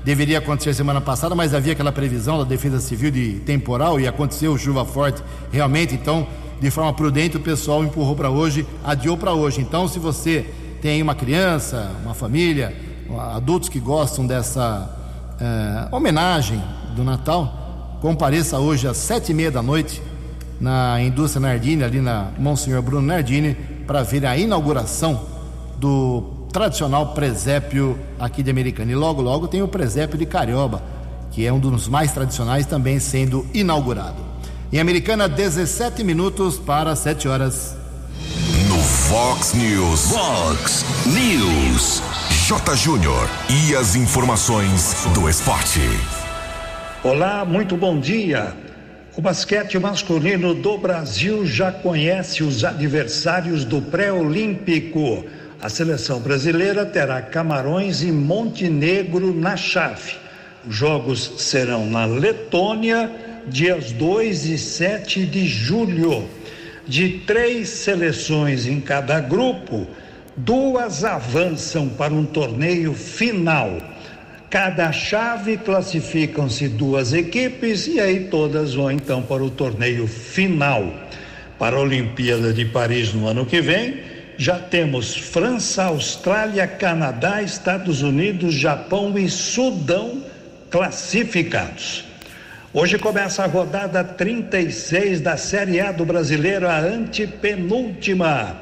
Deveria 0.04 0.40
acontecer 0.40 0.74
semana 0.74 1.00
passada, 1.00 1.36
mas 1.36 1.54
havia 1.54 1.74
aquela 1.74 1.92
previsão 1.92 2.40
da 2.40 2.44
Defesa 2.44 2.80
Civil 2.80 3.12
de 3.12 3.34
temporal 3.46 4.00
e 4.00 4.08
aconteceu 4.08 4.58
chuva 4.58 4.84
forte 4.84 5.22
realmente, 5.52 5.94
então, 5.94 6.26
de 6.60 6.72
forma 6.72 6.92
prudente, 6.94 7.38
o 7.38 7.40
pessoal 7.40 7.84
empurrou 7.84 8.16
para 8.16 8.30
hoje, 8.32 8.66
adiou 8.84 9.16
para 9.16 9.34
hoje. 9.34 9.62
Então, 9.62 9.88
se 9.88 10.00
você 10.00 10.46
tem 10.82 11.02
uma 11.02 11.14
criança, 11.14 11.92
uma 12.04 12.16
família, 12.16 12.76
adultos 13.36 13.70
que 13.70 13.80
gostam 13.80 14.26
dessa 14.26 14.90
eh, 15.40 15.88
homenagem 15.92 16.62
do 16.96 17.04
Natal, 17.04 17.98
compareça 18.02 18.58
hoje 18.58 18.88
às 18.88 18.98
sete 18.98 19.32
e 19.32 19.36
meia 19.36 19.52
da 19.52 19.62
noite 19.62 20.02
na 20.62 21.02
indústria 21.02 21.42
Nardini, 21.42 21.84
ali 21.84 22.00
na 22.00 22.28
Monsenhor 22.38 22.84
Bruno 22.84 23.08
Nardini, 23.08 23.56
para 23.88 24.04
ver 24.04 24.26
a 24.28 24.38
inauguração 24.38 25.26
do 25.78 26.48
tradicional 26.54 27.14
presépio 27.14 27.98
aqui 28.20 28.44
de 28.44 28.52
Americana. 28.52 28.92
E 28.92 28.96
logo, 28.96 29.24
logo 29.24 29.48
tem 29.48 29.64
o 29.64 29.68
presépio 29.68 30.20
de 30.20 30.26
Carioba, 30.28 30.84
que 31.32 31.46
é 31.46 31.52
um 31.52 31.60
dos 31.60 31.88
mais 31.88 32.12
tradicionais, 32.12 32.68
também 32.68 33.00
sendo 33.00 33.46
inaugurado. 33.54 34.24
Em 34.72 34.80
Americana, 34.80 35.28
17 35.28 36.04
minutos 36.04 36.60
para 36.60 36.96
7 36.96 37.28
horas. 37.28 37.76
No 38.70 38.78
Fox 38.78 39.54
News. 39.54 40.12
Fox 40.12 40.86
News. 41.08 42.04
J. 42.48 42.76
Júnior 42.76 43.28
e 43.50 43.76
as 43.76 43.96
informações 43.96 45.08
do 45.14 45.28
esporte. 45.28 45.82
Olá, 47.04 47.44
muito 47.44 47.76
bom 47.76 48.00
dia. 48.00 48.71
O 49.14 49.22
basquete 49.22 49.78
masculino 49.78 50.54
do 50.54 50.78
Brasil 50.78 51.46
já 51.46 51.70
conhece 51.70 52.44
os 52.44 52.64
adversários 52.64 53.66
do 53.66 53.82
pré-olímpico. 53.82 55.26
A 55.62 55.68
seleção 55.68 56.22
brasileira 56.22 56.86
terá 56.86 57.22
Camarões 57.22 58.02
e 58.04 58.10
Montenegro 58.10 59.34
na 59.36 59.58
chave. 59.58 60.14
Os 60.66 60.74
jogos 60.74 61.34
serão 61.40 61.86
na 61.88 62.06
Letônia, 62.06 63.12
dias 63.48 63.92
2 63.92 64.46
e 64.46 64.58
7 64.58 65.26
de 65.26 65.46
julho. 65.46 66.30
De 66.88 67.20
três 67.28 67.68
seleções 67.68 68.66
em 68.66 68.80
cada 68.80 69.20
grupo, 69.20 69.88
duas 70.38 71.04
avançam 71.04 71.90
para 71.90 72.14
um 72.14 72.26
torneio 72.26 72.94
final. 72.94 73.91
Cada 74.52 74.92
chave 74.92 75.56
classificam-se 75.56 76.68
duas 76.68 77.14
equipes 77.14 77.88
e 77.88 78.02
aí 78.02 78.26
todas 78.26 78.74
vão 78.74 78.92
então 78.92 79.22
para 79.22 79.42
o 79.42 79.50
torneio 79.50 80.06
final. 80.06 80.94
Para 81.58 81.78
a 81.78 81.80
Olimpíada 81.80 82.52
de 82.52 82.66
Paris 82.66 83.14
no 83.14 83.28
ano 83.28 83.46
que 83.46 83.62
vem, 83.62 84.02
já 84.38 84.60
temos 84.60 85.16
França, 85.16 85.86
Austrália, 85.86 86.68
Canadá, 86.68 87.42
Estados 87.42 88.02
Unidos, 88.02 88.54
Japão 88.54 89.18
e 89.18 89.30
Sudão 89.30 90.22
classificados. 90.70 92.04
Hoje 92.74 93.00
começa 93.00 93.46
a 93.46 93.48
rodada 93.48 94.04
36 94.04 95.22
da 95.22 95.38
Série 95.38 95.80
A 95.80 95.94
do 95.94 96.06
Brasileiro, 96.06 96.68
a 96.68 96.78
antepenúltima. 96.78 98.58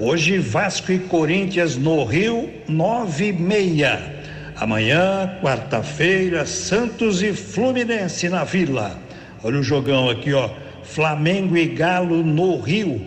Hoje 0.00 0.38
Vasco 0.38 0.90
e 0.90 1.00
Corinthians 1.00 1.76
no 1.76 2.02
Rio, 2.04 2.48
nove 2.66 3.26
e 3.26 3.32
meia. 3.34 4.13
Amanhã, 4.56 5.38
quarta-feira, 5.42 6.46
Santos 6.46 7.22
e 7.22 7.32
Fluminense 7.32 8.28
na 8.28 8.44
Vila. 8.44 8.96
Olha 9.42 9.58
o 9.58 9.62
jogão 9.62 10.08
aqui, 10.08 10.32
ó. 10.32 10.48
Flamengo 10.84 11.56
e 11.56 11.66
Galo 11.66 12.22
no 12.22 12.60
Rio. 12.60 13.04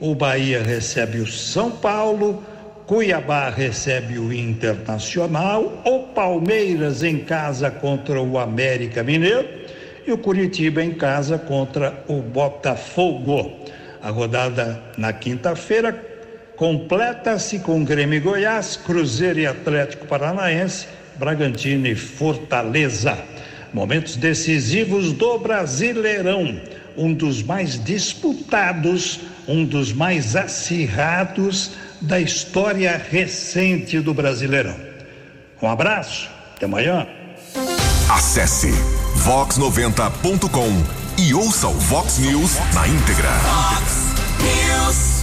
O 0.00 0.14
Bahia 0.14 0.62
recebe 0.62 1.18
o 1.18 1.26
São 1.26 1.70
Paulo, 1.70 2.42
Cuiabá 2.86 3.50
recebe 3.50 4.18
o 4.18 4.32
Internacional, 4.32 5.82
o 5.84 6.14
Palmeiras 6.14 7.02
em 7.02 7.18
casa 7.18 7.70
contra 7.70 8.20
o 8.22 8.38
América 8.38 9.02
Mineiro 9.02 9.46
e 10.06 10.12
o 10.12 10.18
Curitiba 10.18 10.82
em 10.82 10.94
casa 10.94 11.36
contra 11.36 12.04
o 12.08 12.22
Botafogo. 12.22 13.52
A 14.02 14.08
rodada 14.08 14.80
na 14.96 15.12
quinta-feira 15.12 16.15
completa-se 16.56 17.58
com 17.58 17.84
Grêmio 17.84 18.16
e 18.16 18.20
Goiás, 18.20 18.76
Cruzeiro 18.76 19.40
e 19.40 19.46
Atlético 19.46 20.06
Paranaense, 20.06 20.86
Bragantino 21.16 21.86
e 21.86 21.94
Fortaleza. 21.94 23.18
Momentos 23.72 24.16
decisivos 24.16 25.12
do 25.12 25.38
Brasileirão, 25.38 26.60
um 26.96 27.12
dos 27.12 27.42
mais 27.42 27.82
disputados, 27.82 29.20
um 29.46 29.64
dos 29.64 29.92
mais 29.92 30.34
acirrados 30.34 31.72
da 32.00 32.20
história 32.20 33.00
recente 33.10 34.00
do 34.00 34.14
Brasileirão. 34.14 34.76
Um 35.60 35.68
abraço, 35.68 36.28
até 36.54 36.66
amanhã. 36.66 37.06
Acesse 38.10 38.70
vox90.com 39.24 41.22
e 41.22 41.34
ouça 41.34 41.68
o 41.68 41.72
Vox 41.72 42.18
News 42.18 42.56
na 42.74 42.86
íntegra. 42.86 43.30
Vox 43.30 44.14
News. 44.40 45.15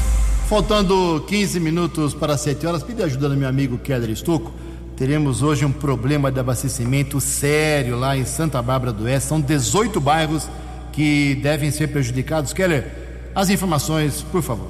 Faltando 0.53 1.25
15 1.27 1.59
minutos 1.59 2.13
para 2.13 2.37
7 2.37 2.67
horas, 2.67 2.83
pedi 2.83 3.01
ajuda 3.01 3.27
do 3.27 3.35
meu 3.35 3.49
amigo 3.49 3.75
Keller 3.79 4.11
Estocco. 4.11 4.53
Teremos 4.95 5.41
hoje 5.41 5.65
um 5.65 5.71
problema 5.71 6.31
de 6.31 6.39
abastecimento 6.39 7.19
sério 7.19 7.97
lá 7.97 8.15
em 8.15 8.23
Santa 8.23 8.61
Bárbara 8.61 8.93
do 8.93 9.05
Oeste. 9.05 9.29
São 9.29 9.41
18 9.41 9.99
bairros 9.99 10.47
que 10.91 11.33
devem 11.41 11.71
ser 11.71 11.87
prejudicados. 11.87 12.53
Keller, 12.53 12.85
as 13.33 13.49
informações, 13.49 14.21
por 14.31 14.43
favor. 14.43 14.69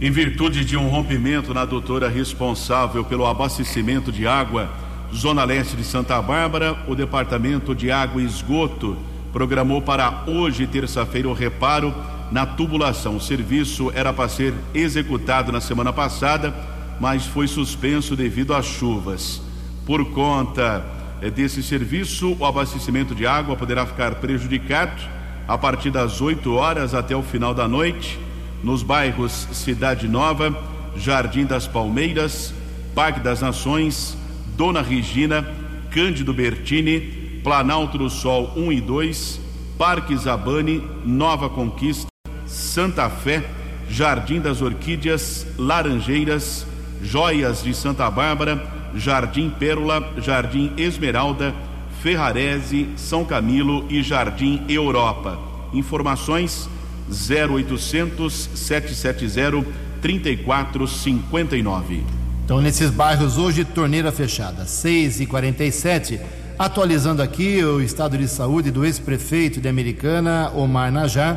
Em 0.00 0.10
virtude 0.10 0.64
de 0.64 0.78
um 0.78 0.88
rompimento 0.88 1.52
na 1.52 1.66
doutora 1.66 2.08
responsável 2.08 3.04
pelo 3.04 3.26
abastecimento 3.26 4.10
de 4.10 4.26
água, 4.26 4.70
Zona 5.14 5.44
Leste 5.44 5.76
de 5.76 5.84
Santa 5.84 6.22
Bárbara, 6.22 6.74
o 6.88 6.94
Departamento 6.94 7.74
de 7.74 7.90
Água 7.90 8.22
e 8.22 8.24
Esgoto 8.24 8.96
programou 9.30 9.82
para 9.82 10.24
hoje, 10.26 10.66
terça-feira, 10.66 11.28
o 11.28 11.34
reparo 11.34 11.94
na 12.32 12.46
tubulação. 12.46 13.16
O 13.16 13.20
serviço 13.20 13.92
era 13.94 14.12
para 14.12 14.28
ser 14.28 14.54
executado 14.74 15.52
na 15.52 15.60
semana 15.60 15.92
passada, 15.92 16.52
mas 16.98 17.26
foi 17.26 17.46
suspenso 17.46 18.16
devido 18.16 18.54
às 18.54 18.64
chuvas. 18.64 19.42
Por 19.84 20.06
conta 20.12 20.84
eh, 21.20 21.30
desse 21.30 21.62
serviço, 21.62 22.34
o 22.38 22.46
abastecimento 22.46 23.14
de 23.14 23.26
água 23.26 23.54
poderá 23.54 23.84
ficar 23.84 24.14
prejudicado 24.14 25.02
a 25.46 25.58
partir 25.58 25.90
das 25.90 26.20
8 26.22 26.54
horas 26.54 26.94
até 26.94 27.14
o 27.14 27.22
final 27.22 27.52
da 27.52 27.68
noite, 27.68 28.18
nos 28.62 28.82
bairros 28.82 29.48
Cidade 29.52 30.08
Nova, 30.08 30.56
Jardim 30.96 31.44
das 31.44 31.66
Palmeiras, 31.66 32.54
Parque 32.94 33.20
das 33.20 33.42
Nações, 33.42 34.16
Dona 34.56 34.80
Regina, 34.80 35.46
Cândido 35.90 36.32
Bertini, 36.32 37.40
Planalto 37.42 37.98
do 37.98 38.08
Sol 38.08 38.52
1 38.56 38.72
e 38.72 38.80
2, 38.80 39.40
Parque 39.76 40.16
Zabane, 40.16 40.82
Nova 41.04 41.50
Conquista, 41.50 42.11
Santa 42.52 43.08
Fé, 43.08 43.42
Jardim 43.88 44.40
das 44.40 44.60
Orquídeas, 44.60 45.46
Laranjeiras, 45.58 46.66
Joias 47.02 47.62
de 47.62 47.72
Santa 47.74 48.10
Bárbara, 48.10 48.62
Jardim 48.94 49.48
Pérola, 49.50 50.12
Jardim 50.18 50.72
Esmeralda, 50.76 51.54
Ferrarese, 52.02 52.90
São 52.96 53.24
Camilo 53.24 53.86
e 53.88 54.02
Jardim 54.02 54.62
Europa. 54.68 55.38
Informações 55.72 56.68
0800 57.08 58.50
770 58.54 59.64
3459. 60.02 62.04
Então, 62.44 62.60
nesses 62.60 62.90
bairros 62.90 63.38
hoje, 63.38 63.64
torneira 63.64 64.12
fechada, 64.12 64.66
6 64.66 65.20
e 65.20 65.26
47 65.26 66.20
Atualizando 66.58 67.22
aqui 67.22 67.64
o 67.64 67.80
estado 67.80 68.16
de 68.16 68.28
saúde 68.28 68.70
do 68.70 68.84
ex-prefeito 68.84 69.60
de 69.60 69.68
Americana, 69.68 70.52
Omar 70.54 70.92
Najá 70.92 71.36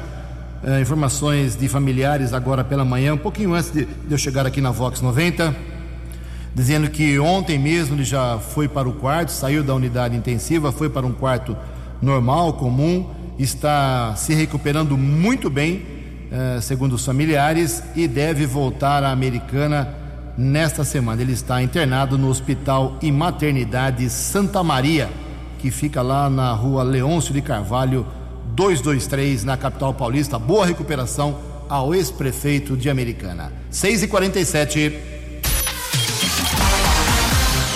Uh, 0.66 0.82
informações 0.82 1.56
de 1.56 1.68
familiares 1.68 2.34
agora 2.34 2.64
pela 2.64 2.84
manhã, 2.84 3.14
um 3.14 3.20
pouquinho 3.20 3.54
antes 3.54 3.70
de, 3.70 3.86
de 3.86 4.12
eu 4.12 4.18
chegar 4.18 4.48
aqui 4.48 4.60
na 4.60 4.72
Vox 4.72 5.00
90. 5.00 5.56
dizendo 6.56 6.90
que 6.90 7.20
ontem 7.20 7.60
mesmo 7.60 7.96
ele 7.96 8.04
já 8.04 8.40
foi 8.40 8.68
para 8.68 8.90
o 8.90 8.94
quarto, 8.94 9.32
saiu 9.32 9.64
da 9.64 9.76
unidade 9.76 10.16
intensiva, 10.16 10.72
foi 10.72 10.90
para 10.90 11.06
um 11.06 11.12
quarto 11.12 11.56
normal, 12.02 12.54
comum, 12.54 13.08
está 13.38 14.16
se 14.16 14.34
recuperando 14.34 14.98
muito 14.98 15.52
bem, 15.52 15.86
eh, 16.32 16.60
segundo 16.62 16.94
os 16.94 17.06
familiares, 17.06 17.84
e 17.96 18.08
deve 18.08 18.48
voltar 18.48 19.04
à 19.04 19.12
Americana 19.12 19.94
nesta 20.36 20.84
semana. 20.84 21.22
Ele 21.22 21.34
está 21.34 21.62
internado 21.62 22.18
no 22.18 22.28
Hospital 22.28 22.98
e 23.04 23.12
Maternidade 23.12 24.10
Santa 24.10 24.64
Maria, 24.64 25.10
que 25.60 25.70
fica 25.70 26.02
lá 26.02 26.28
na 26.28 26.54
rua 26.54 26.82
Leôncio 26.84 27.34
de 27.34 27.42
Carvalho, 27.42 28.06
223, 28.56 29.44
na 29.44 29.58
capital 29.58 29.94
paulista. 29.94 30.40
Boa 30.40 30.66
recuperação 30.66 31.38
ao 31.68 31.94
ex-prefeito 31.94 32.78
de 32.78 32.90
Americana. 32.90 33.52
6 33.70 34.04
e 34.04 34.08
47 34.08 35.00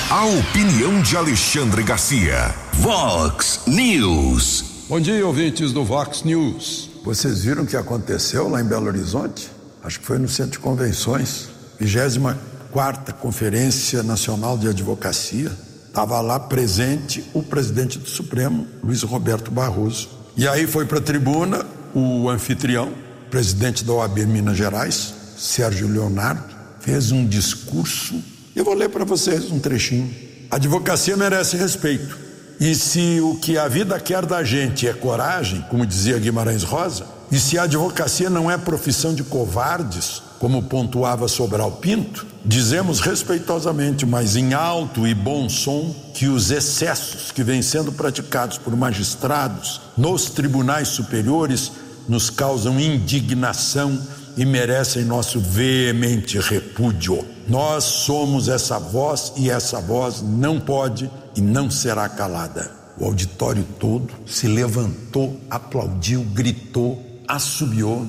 A 0.10 0.26
opinião 0.26 1.02
de 1.02 1.18
Alexandre 1.18 1.84
Garcia. 1.84 2.56
Vox 2.74 3.62
News. 3.68 4.86
Bom 4.88 5.00
dia, 5.00 5.26
ouvintes 5.26 5.74
do 5.74 5.84
Vox 5.84 6.24
News. 6.24 6.90
Vocês 7.04 7.44
viram 7.44 7.64
o 7.64 7.68
que 7.68 7.76
aconteceu 7.76 8.48
lá 8.48 8.62
em 8.62 8.66
Belo 8.66 8.88
Horizonte? 8.88 9.52
Acho 9.84 10.00
que 10.00 10.06
foi 10.06 10.18
no 10.18 10.28
Centro 10.28 10.54
de 10.54 10.60
Convenções, 10.60 11.50
24 11.80 13.14
Conferência 13.16 14.02
Nacional 14.02 14.58
de 14.58 14.68
Advocacia. 14.68 15.52
Estava 15.88 16.22
lá 16.22 16.40
presente 16.40 17.24
o 17.34 17.44
presidente 17.44 18.00
do 18.00 18.08
Supremo, 18.08 18.66
Luiz 18.82 19.04
Roberto 19.04 19.52
Barroso. 19.52 20.19
E 20.40 20.48
aí 20.48 20.66
foi 20.66 20.86
para 20.86 21.00
a 21.00 21.02
tribuna 21.02 21.66
o 21.94 22.30
anfitrião, 22.30 22.94
presidente 23.30 23.84
da 23.84 23.92
OAB 23.92 24.20
Minas 24.20 24.56
Gerais, 24.56 25.14
Sérgio 25.38 25.86
Leonardo, 25.86 26.56
fez 26.80 27.12
um 27.12 27.28
discurso. 27.28 28.24
Eu 28.56 28.64
vou 28.64 28.74
ler 28.74 28.88
para 28.88 29.04
vocês 29.04 29.52
um 29.52 29.60
trechinho. 29.60 30.10
A 30.50 30.56
advocacia 30.56 31.18
merece 31.18 31.58
respeito. 31.58 32.18
E 32.58 32.74
se 32.74 33.20
o 33.20 33.36
que 33.36 33.58
a 33.58 33.68
vida 33.68 34.00
quer 34.00 34.26
da 34.26 34.42
gente 34.42 34.88
é 34.88 34.94
coragem, 34.94 35.60
como 35.70 35.86
dizia 35.86 36.18
Guimarães 36.18 36.64
Rosa, 36.64 37.06
e 37.32 37.40
se 37.40 37.58
a 37.60 37.64
advocacia 37.64 38.30
não 38.30 38.50
é 38.50 38.58
profissão 38.58 39.14
de 39.14 39.24
covardes, 39.24 40.22
como 40.40 40.64
pontuava 40.64 41.28
Sobral 41.28 41.74
Pinto, 41.74 42.26
dizemos 42.44 43.00
respeitosamente, 43.02 44.06
mas 44.06 44.36
em 44.36 44.54
alto 44.54 45.06
e 45.06 45.14
bom 45.14 45.48
som, 45.50 45.94
que 46.14 46.28
os 46.28 46.50
excessos 46.50 47.32
que 47.32 47.44
vêm 47.44 47.62
sendo 47.62 47.92
praticados 47.92 48.58
por 48.58 48.76
magistrados 48.76 49.82
nos 49.98 50.26
tribunais 50.26 50.88
superiores 50.88 51.72
nos 52.08 52.30
causam 52.30 52.80
indignação 52.80 54.02
e 54.36 54.46
merecem 54.46 55.04
nosso 55.04 55.40
veemente 55.40 56.40
repúdio. 56.40 57.24
Nós 57.48 57.84
somos 57.84 58.48
essa 58.48 58.80
voz 58.80 59.34
e 59.36 59.50
essa 59.50 59.80
voz 59.82 60.22
não 60.22 60.60
pode 60.60 61.12
e 61.36 61.42
não 61.42 61.70
será 61.70 62.08
calada. 62.08 62.72
O 62.98 63.06
auditório 63.06 63.66
todo 63.80 64.14
se 64.26 64.48
levantou, 64.48 65.40
aplaudiu, 65.50 66.24
gritou, 66.34 67.09
assobiou. 67.30 68.08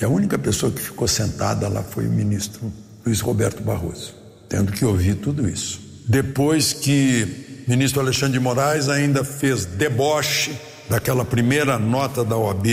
E 0.00 0.04
a 0.04 0.08
única 0.08 0.38
pessoa 0.38 0.72
que 0.72 0.80
ficou 0.80 1.06
sentada 1.06 1.68
lá 1.68 1.82
foi 1.82 2.08
o 2.08 2.10
ministro 2.10 2.72
Luiz 3.04 3.20
Roberto 3.20 3.62
Barroso, 3.62 4.14
tendo 4.48 4.72
que 4.72 4.84
ouvir 4.84 5.16
tudo 5.16 5.48
isso. 5.48 5.80
Depois 6.08 6.72
que 6.72 7.62
o 7.66 7.70
ministro 7.70 8.00
Alexandre 8.00 8.32
de 8.32 8.40
Moraes 8.40 8.88
ainda 8.88 9.22
fez 9.22 9.64
deboche 9.66 10.58
daquela 10.88 11.24
primeira 11.24 11.78
nota 11.78 12.24
da 12.24 12.36
OAB 12.36 12.66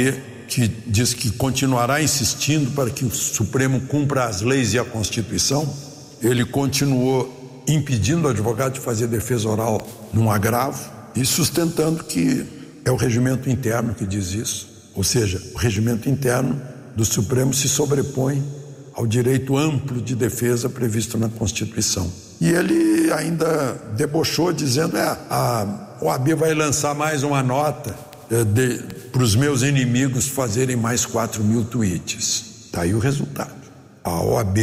que 0.48 0.68
diz 0.68 1.14
que 1.14 1.30
continuará 1.32 2.02
insistindo 2.02 2.72
para 2.72 2.90
que 2.90 3.06
o 3.06 3.12
Supremo 3.12 3.82
cumpra 3.82 4.26
as 4.26 4.42
leis 4.42 4.74
e 4.74 4.80
a 4.80 4.84
Constituição, 4.84 5.72
ele 6.22 6.44
continuou 6.44 7.64
impedindo 7.68 8.28
o 8.28 8.32
advogado 8.32 8.74
de 8.74 8.80
fazer 8.80 9.06
defesa 9.08 9.48
oral 9.48 9.88
num 10.12 10.32
agravo 10.32 10.90
e 11.16 11.24
sustentando 11.24 12.04
que 12.04 12.46
é 12.84 12.92
o 12.92 12.96
regimento 12.96 13.48
interno 13.48 13.94
que 13.94 14.08
diz 14.08 14.34
isso. 14.34 14.69
Ou 14.96 15.04
seja, 15.04 15.42
o 15.54 15.58
regimento 15.58 16.10
interno 16.10 16.60
do 16.96 17.06
Supremo 17.06 17.54
se 17.54 17.70
sobrepõe 17.70 18.44
ao 18.94 19.08
direito 19.08 19.58
amplo 19.58 20.02
de 20.02 20.16
defesa 20.16 20.70
previsto 20.70 21.18
na 21.18 21.30
Constituição. 21.30 22.12
E 22.42 22.50
ele 22.50 23.12
ainda 23.14 23.74
debochou 23.96 24.52
dizendo: 24.52 24.98
é, 24.98 25.18
a 25.30 25.98
OAB 26.02 26.36
vai 26.36 26.54
lançar 26.54 26.94
mais 26.94 27.24
uma 27.24 27.42
nota 27.42 27.96
é, 28.30 28.44
para 29.12 29.24
os 29.24 29.36
meus 29.36 29.62
inimigos 29.62 30.28
fazerem 30.28 30.76
mais 30.76 31.06
4 31.06 31.44
mil 31.44 31.64
tweets. 31.64 32.66
Está 32.66 32.82
aí 32.82 32.94
o 32.94 33.00
resultado. 33.00 33.60
A 34.04 34.22
OAB 34.22 34.58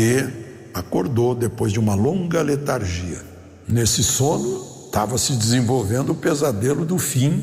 acordou 0.75 1.35
depois 1.35 1.73
de 1.73 1.81
uma 1.81 1.95
longa 1.95 2.43
letargia. 2.43 3.23
Nesse 3.67 4.03
sono, 4.03 4.65
estava 4.87 5.19
se 5.19 5.33
desenvolvendo 5.33 6.11
o 6.11 6.15
pesadelo 6.15 6.85
do 6.85 6.99
fim 6.99 7.43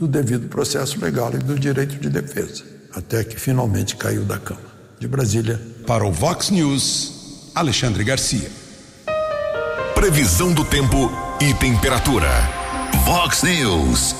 do 0.00 0.08
devido 0.08 0.48
processo 0.48 0.98
legal 0.98 1.30
e 1.34 1.36
do 1.36 1.58
direito 1.58 1.96
de 1.96 2.08
defesa, 2.08 2.64
até 2.96 3.22
que 3.22 3.38
finalmente 3.38 3.96
caiu 3.96 4.24
da 4.24 4.38
cama. 4.38 4.70
De 4.98 5.06
Brasília. 5.06 5.60
Para 5.86 6.06
o 6.06 6.10
Vox 6.10 6.48
News, 6.48 7.50
Alexandre 7.54 8.02
Garcia. 8.02 8.50
Previsão 9.94 10.54
do 10.54 10.64
tempo 10.64 11.12
e 11.38 11.52
temperatura. 11.52 12.30
Vox 13.04 13.42
News. 13.42 14.16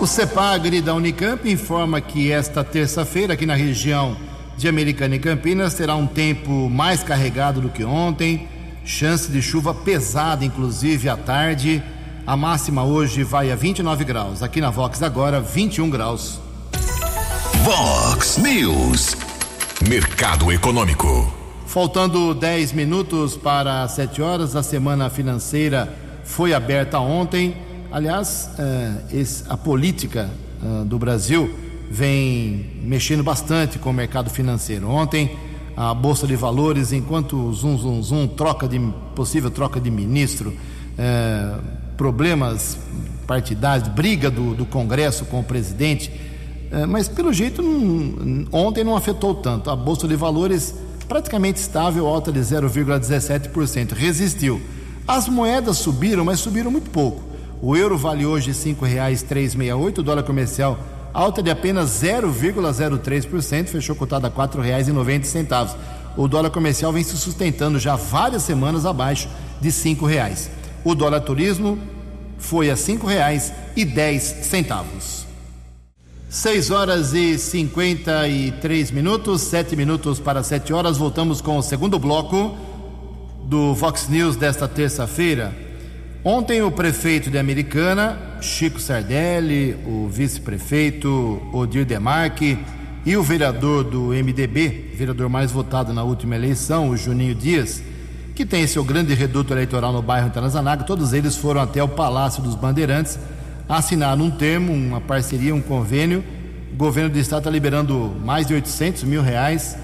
O 0.00 0.06
CEPAGRE 0.06 0.80
da 0.80 0.94
Unicamp 0.94 1.50
informa 1.50 2.00
que 2.00 2.30
esta 2.30 2.62
terça-feira, 2.62 3.34
aqui 3.34 3.46
na 3.46 3.56
região 3.56 4.16
de 4.56 4.68
Americana 4.68 5.16
e 5.16 5.18
Campinas, 5.18 5.74
terá 5.74 5.96
um 5.96 6.06
tempo 6.06 6.70
mais 6.70 7.02
carregado 7.02 7.60
do 7.60 7.68
que 7.68 7.82
ontem, 7.82 8.46
chance 8.84 9.28
de 9.28 9.42
chuva 9.42 9.74
pesada, 9.74 10.44
inclusive 10.44 11.08
à 11.08 11.16
tarde. 11.16 11.82
A 12.26 12.36
máxima 12.36 12.82
hoje 12.82 13.22
vai 13.22 13.52
a 13.52 13.54
29 13.54 14.04
graus. 14.04 14.42
Aqui 14.42 14.60
na 14.60 14.68
Vox 14.68 15.00
agora, 15.00 15.40
21 15.40 15.88
graus. 15.88 16.40
Vox 17.62 18.36
News. 18.38 19.16
Mercado 19.88 20.50
Econômico. 20.50 21.32
Faltando 21.68 22.34
10 22.34 22.72
minutos 22.72 23.36
para 23.36 23.86
7 23.86 24.20
horas, 24.20 24.56
a 24.56 24.64
semana 24.64 25.08
financeira 25.08 25.96
foi 26.24 26.52
aberta 26.52 26.98
ontem. 26.98 27.54
Aliás, 27.92 28.50
eh, 28.58 29.24
a 29.48 29.56
política 29.56 30.28
eh, 30.60 30.84
do 30.84 30.98
Brasil 30.98 31.48
vem 31.88 32.72
mexendo 32.82 33.22
bastante 33.22 33.78
com 33.78 33.90
o 33.90 33.94
mercado 33.94 34.30
financeiro. 34.30 34.88
Ontem, 34.88 35.36
a 35.76 35.94
Bolsa 35.94 36.26
de 36.26 36.34
Valores, 36.34 36.92
enquanto 36.92 37.52
zum, 37.52 37.78
zum, 37.78 38.02
zum, 38.02 38.26
troca 38.26 38.66
de, 38.66 38.80
possível 39.14 39.48
troca 39.48 39.80
de 39.80 39.92
ministro, 39.92 40.52
eh, 40.98 41.54
problemas 41.96 42.78
partidários, 43.26 43.88
briga 43.88 44.30
do, 44.30 44.54
do, 44.54 44.64
Congresso 44.64 45.24
com 45.24 45.40
o 45.40 45.44
presidente, 45.44 46.12
mas 46.88 47.08
pelo 47.08 47.32
jeito 47.32 47.62
não, 47.62 48.46
ontem 48.52 48.84
não 48.84 48.96
afetou 48.96 49.34
tanto. 49.34 49.70
A 49.70 49.76
Bolsa 49.76 50.06
de 50.06 50.14
Valores 50.14 50.74
praticamente 51.08 51.60
estável, 51.60 52.06
alta 52.06 52.30
de 52.30 52.40
0,17%, 52.40 53.92
resistiu. 53.92 54.60
As 55.06 55.28
moedas 55.28 55.78
subiram, 55.78 56.24
mas 56.24 56.40
subiram 56.40 56.70
muito 56.70 56.90
pouco. 56.90 57.22
O 57.62 57.76
euro 57.76 57.96
vale 57.96 58.26
hoje 58.26 58.48
R$ 58.48 58.54
5,368, 58.54 59.98
o 59.98 60.02
dólar 60.02 60.22
comercial 60.22 60.78
alta 61.16 61.42
de 61.42 61.50
apenas 61.50 62.02
0,03%, 62.02 63.68
fechou 63.68 63.96
cotado 63.96 64.26
a 64.26 64.28
R$ 64.28 64.36
4,90. 64.36 65.74
O 66.14 66.28
dólar 66.28 66.50
comercial 66.50 66.92
vem 66.92 67.02
se 67.02 67.16
sustentando 67.16 67.78
já 67.78 67.96
várias 67.96 68.42
semanas 68.42 68.84
abaixo 68.84 69.26
de 69.58 69.70
R$ 69.70 70.06
reais. 70.06 70.50
O 70.86 70.94
dólar 70.94 71.20
turismo 71.22 71.76
foi 72.38 72.70
a 72.70 72.74
R$ 72.74 72.80
5,10. 72.80 75.26
6 76.30 76.70
horas 76.70 77.12
e 77.12 77.36
53 77.36 78.92
minutos, 78.92 79.42
7 79.42 79.74
minutos 79.74 80.20
para 80.20 80.44
7 80.44 80.72
horas. 80.72 80.96
Voltamos 80.96 81.40
com 81.40 81.58
o 81.58 81.62
segundo 81.62 81.98
bloco 81.98 82.56
do 83.42 83.74
Vox 83.74 84.08
News 84.08 84.36
desta 84.36 84.68
terça-feira. 84.68 85.52
Ontem, 86.22 86.62
o 86.62 86.70
prefeito 86.70 87.32
de 87.32 87.38
Americana, 87.38 88.38
Chico 88.40 88.78
Sardelli, 88.78 89.76
o 89.84 90.06
vice-prefeito 90.06 91.42
Odir 91.52 91.84
Demarque 91.84 92.56
e 93.04 93.16
o 93.16 93.24
vereador 93.24 93.82
do 93.82 94.10
MDB, 94.10 94.92
vereador 94.94 95.28
mais 95.28 95.50
votado 95.50 95.92
na 95.92 96.04
última 96.04 96.36
eleição, 96.36 96.90
o 96.90 96.96
Juninho 96.96 97.34
Dias, 97.34 97.82
que 98.36 98.44
tem 98.44 98.66
seu 98.66 98.84
grande 98.84 99.14
reduto 99.14 99.54
eleitoral 99.54 99.94
no 99.94 100.02
bairro 100.02 100.28
Tanazanaga, 100.28 100.84
todos 100.84 101.14
eles 101.14 101.34
foram 101.36 101.62
até 101.62 101.82
o 101.82 101.88
Palácio 101.88 102.42
dos 102.42 102.54
Bandeirantes, 102.54 103.18
assinaram 103.66 104.26
um 104.26 104.30
termo, 104.30 104.74
uma 104.74 105.00
parceria, 105.00 105.54
um 105.54 105.62
convênio. 105.62 106.22
O 106.70 106.76
governo 106.76 107.08
do 107.08 107.18
estado 107.18 107.40
está 107.40 107.50
liberando 107.50 108.14
mais 108.22 108.46
de 108.46 108.52
800 108.52 109.04
mil 109.04 109.22
reais 109.22 109.78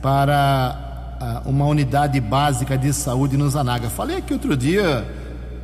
para 0.00 1.44
uh, 1.44 1.50
uma 1.50 1.66
unidade 1.66 2.18
básica 2.18 2.78
de 2.78 2.94
saúde 2.94 3.36
no 3.36 3.48
Zanaga. 3.50 3.90
Falei 3.90 4.16
aqui 4.16 4.32
outro 4.32 4.56
dia 4.56 5.06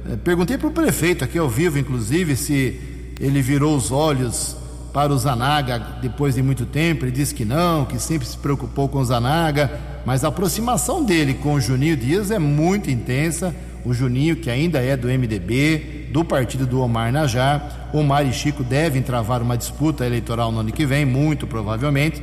é, 0.06 0.16
perguntei 0.16 0.58
para 0.58 0.68
o 0.68 0.70
prefeito 0.70 1.24
aqui 1.24 1.38
ao 1.38 1.48
vivo, 1.48 1.78
inclusive, 1.78 2.36
se 2.36 3.14
ele 3.18 3.40
virou 3.40 3.74
os 3.74 3.90
olhos 3.90 4.54
para 4.92 5.10
o 5.10 5.18
Zanaga 5.18 5.78
depois 6.02 6.34
de 6.34 6.42
muito 6.42 6.66
tempo. 6.66 7.06
Ele 7.06 7.12
disse 7.12 7.34
que 7.34 7.44
não, 7.44 7.86
que 7.86 7.98
sempre 7.98 8.28
se 8.28 8.36
preocupou 8.36 8.86
com 8.86 8.98
o 8.98 9.04
Zanaga, 9.04 9.70
mas 10.04 10.24
a 10.24 10.28
aproximação 10.28 11.02
dele 11.02 11.34
com 11.34 11.54
o 11.54 11.60
Juninho 11.60 11.96
Dias 11.96 12.30
é 12.30 12.38
muito 12.38 12.90
intensa. 12.90 13.54
O 13.84 13.92
Juninho, 13.92 14.36
que 14.36 14.50
ainda 14.50 14.78
é 14.80 14.96
do 14.96 15.08
MDB, 15.08 16.08
do 16.10 16.24
partido 16.24 16.66
do 16.66 16.80
Omar 16.80 17.12
Najar. 17.12 17.90
Omar 17.92 18.26
e 18.26 18.32
Chico 18.32 18.62
devem 18.62 19.02
travar 19.02 19.42
uma 19.42 19.56
disputa 19.56 20.06
eleitoral 20.06 20.50
no 20.50 20.60
ano 20.60 20.72
que 20.72 20.86
vem, 20.86 21.04
muito 21.04 21.46
provavelmente. 21.46 22.22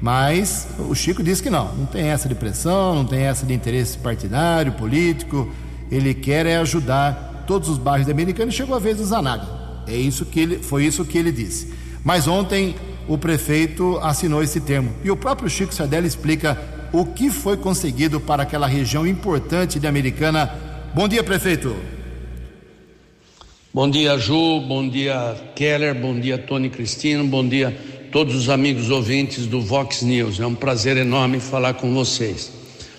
Mas 0.00 0.68
o 0.78 0.94
Chico 0.94 1.22
disse 1.22 1.42
que 1.42 1.50
não, 1.50 1.74
não 1.74 1.86
tem 1.86 2.06
essa 2.06 2.28
de 2.28 2.34
pressão, 2.34 2.94
não 2.94 3.04
tem 3.04 3.20
essa 3.20 3.44
de 3.44 3.52
interesse 3.52 3.98
partidário, 3.98 4.72
político. 4.72 5.52
Ele 5.90 6.14
quer 6.14 6.46
é 6.46 6.56
ajudar 6.56 7.44
todos 7.46 7.68
os 7.68 7.78
bairros 7.78 8.06
da 8.06 8.12
Americana 8.12 8.50
e 8.50 8.54
chegou 8.54 8.74
a 8.74 8.78
vez 8.78 8.96
do 8.96 9.04
Zanaga. 9.04 9.46
É 9.86 9.96
isso 9.96 10.24
que 10.24 10.40
ele, 10.40 10.58
foi 10.58 10.84
isso 10.84 11.04
que 11.04 11.18
ele 11.18 11.32
disse. 11.32 11.72
Mas 12.04 12.26
ontem 12.26 12.76
o 13.08 13.18
prefeito 13.18 13.98
assinou 14.02 14.42
esse 14.42 14.60
termo. 14.60 14.90
E 15.04 15.10
o 15.10 15.16
próprio 15.16 15.50
Chico 15.50 15.74
Sardelli 15.74 16.06
explica 16.06 16.56
o 16.92 17.04
que 17.04 17.30
foi 17.30 17.56
conseguido 17.56 18.20
para 18.20 18.42
aquela 18.42 18.66
região 18.66 19.06
importante 19.06 19.78
de 19.78 19.86
Americana. 19.86 20.52
Bom 20.94 21.06
dia, 21.06 21.22
prefeito. 21.22 21.74
Bom 23.72 23.88
dia, 23.88 24.18
Ju. 24.18 24.60
Bom 24.60 24.88
dia, 24.88 25.36
Keller. 25.54 25.94
Bom 25.94 26.18
dia, 26.18 26.36
Tony 26.36 26.68
Cristino. 26.68 27.24
Bom 27.24 27.46
dia, 27.46 27.76
todos 28.10 28.34
os 28.34 28.48
amigos 28.48 28.90
ouvintes 28.90 29.46
do 29.46 29.60
Vox 29.60 30.02
News. 30.02 30.40
É 30.40 30.46
um 30.46 30.54
prazer 30.54 30.96
enorme 30.96 31.38
falar 31.38 31.74
com 31.74 31.94
vocês. 31.94 32.50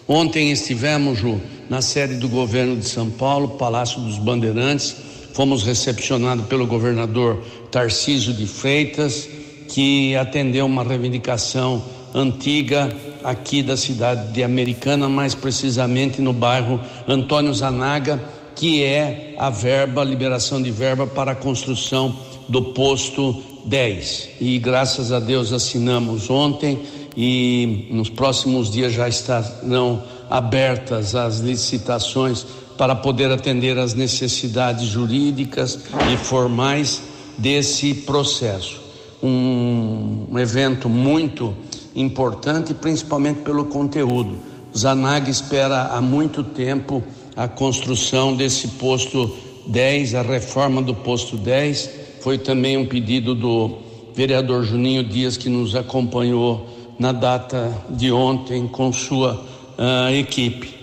Ontem 0.07 0.51
estivemos, 0.51 1.19
Ju, 1.19 1.41
na 1.69 1.81
sede 1.81 2.15
do 2.15 2.29
governo 2.29 2.77
de 2.77 2.85
São 2.85 3.09
Paulo, 3.09 3.49
Palácio 3.49 3.99
dos 3.99 4.17
Bandeirantes. 4.17 4.95
Fomos 5.33 5.63
recepcionados 5.63 6.45
pelo 6.45 6.65
governador 6.65 7.41
Tarcísio 7.69 8.33
de 8.33 8.45
Freitas, 8.47 9.27
que 9.67 10.15
atendeu 10.15 10.65
uma 10.65 10.83
reivindicação 10.83 11.83
antiga 12.13 12.93
aqui 13.23 13.61
da 13.61 13.77
cidade 13.77 14.31
de 14.31 14.43
Americana, 14.43 15.07
mais 15.09 15.35
precisamente 15.35 16.21
no 16.21 16.33
bairro 16.33 16.79
Antônio 17.07 17.53
Zanaga, 17.53 18.21
que 18.55 18.83
é 18.83 19.35
a 19.37 19.49
verba, 19.49 20.01
a 20.01 20.05
liberação 20.05 20.61
de 20.61 20.71
verba 20.71 21.07
para 21.07 21.31
a 21.31 21.35
construção 21.35 22.15
do 22.47 22.61
posto 22.73 23.41
10. 23.65 24.29
E 24.39 24.59
graças 24.59 25.11
a 25.11 25.19
Deus 25.19 25.53
assinamos 25.53 26.29
ontem 26.29 26.79
e 27.15 27.87
nos 27.91 28.09
próximos 28.09 28.71
dias 28.71 28.93
já 28.93 29.07
estarão 29.07 30.03
abertas 30.29 31.15
as 31.15 31.39
licitações 31.39 32.45
para 32.77 32.95
poder 32.95 33.31
atender 33.31 33.77
às 33.77 33.93
necessidades 33.93 34.85
jurídicas 34.87 35.79
e 36.11 36.17
formais 36.17 37.01
desse 37.37 37.93
processo. 37.93 38.81
Um, 39.21 40.25
evento 40.39 40.89
muito 40.89 41.53
importante, 41.95 42.73
principalmente 42.73 43.41
pelo 43.41 43.65
conteúdo. 43.65 44.37
Zanag 44.75 45.29
espera 45.29 45.87
há 45.87 46.01
muito 46.01 46.43
tempo 46.43 47.03
a 47.35 47.47
construção 47.47 48.35
desse 48.35 48.67
posto 48.69 49.35
10, 49.67 50.15
a 50.15 50.21
reforma 50.21 50.81
do 50.81 50.93
posto 50.93 51.37
10 51.37 52.01
foi 52.21 52.37
também 52.37 52.77
um 52.77 52.85
pedido 52.85 53.33
do 53.33 53.77
vereador 54.13 54.63
Juninho 54.63 55.03
Dias, 55.03 55.37
que 55.37 55.49
nos 55.49 55.75
acompanhou 55.75 56.67
na 56.99 57.11
data 57.11 57.75
de 57.89 58.11
ontem 58.11 58.67
com 58.67 58.93
sua 58.93 59.33
uh, 59.33 60.13
equipe. 60.13 60.75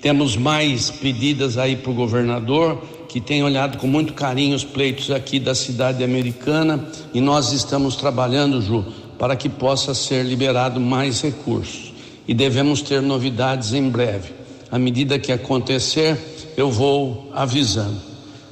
Temos 0.00 0.36
mais 0.36 0.90
pedidas 0.90 1.58
aí 1.58 1.76
para 1.76 1.90
o 1.90 1.94
governador, 1.94 2.80
que 3.08 3.20
tem 3.20 3.42
olhado 3.42 3.76
com 3.78 3.86
muito 3.86 4.14
carinho 4.14 4.56
os 4.56 4.64
pleitos 4.64 5.10
aqui 5.10 5.38
da 5.38 5.54
cidade 5.54 6.02
americana, 6.02 6.88
e 7.12 7.20
nós 7.20 7.52
estamos 7.52 7.96
trabalhando, 7.96 8.62
Ju, 8.62 8.84
para 9.18 9.36
que 9.36 9.48
possa 9.48 9.94
ser 9.94 10.24
liberado 10.24 10.80
mais 10.80 11.20
recursos. 11.20 11.92
E 12.28 12.34
devemos 12.34 12.82
ter 12.82 13.00
novidades 13.00 13.72
em 13.72 13.88
breve. 13.88 14.34
À 14.70 14.78
medida 14.78 15.18
que 15.18 15.32
acontecer, 15.32 16.18
eu 16.56 16.70
vou 16.70 17.30
avisando. 17.34 18.00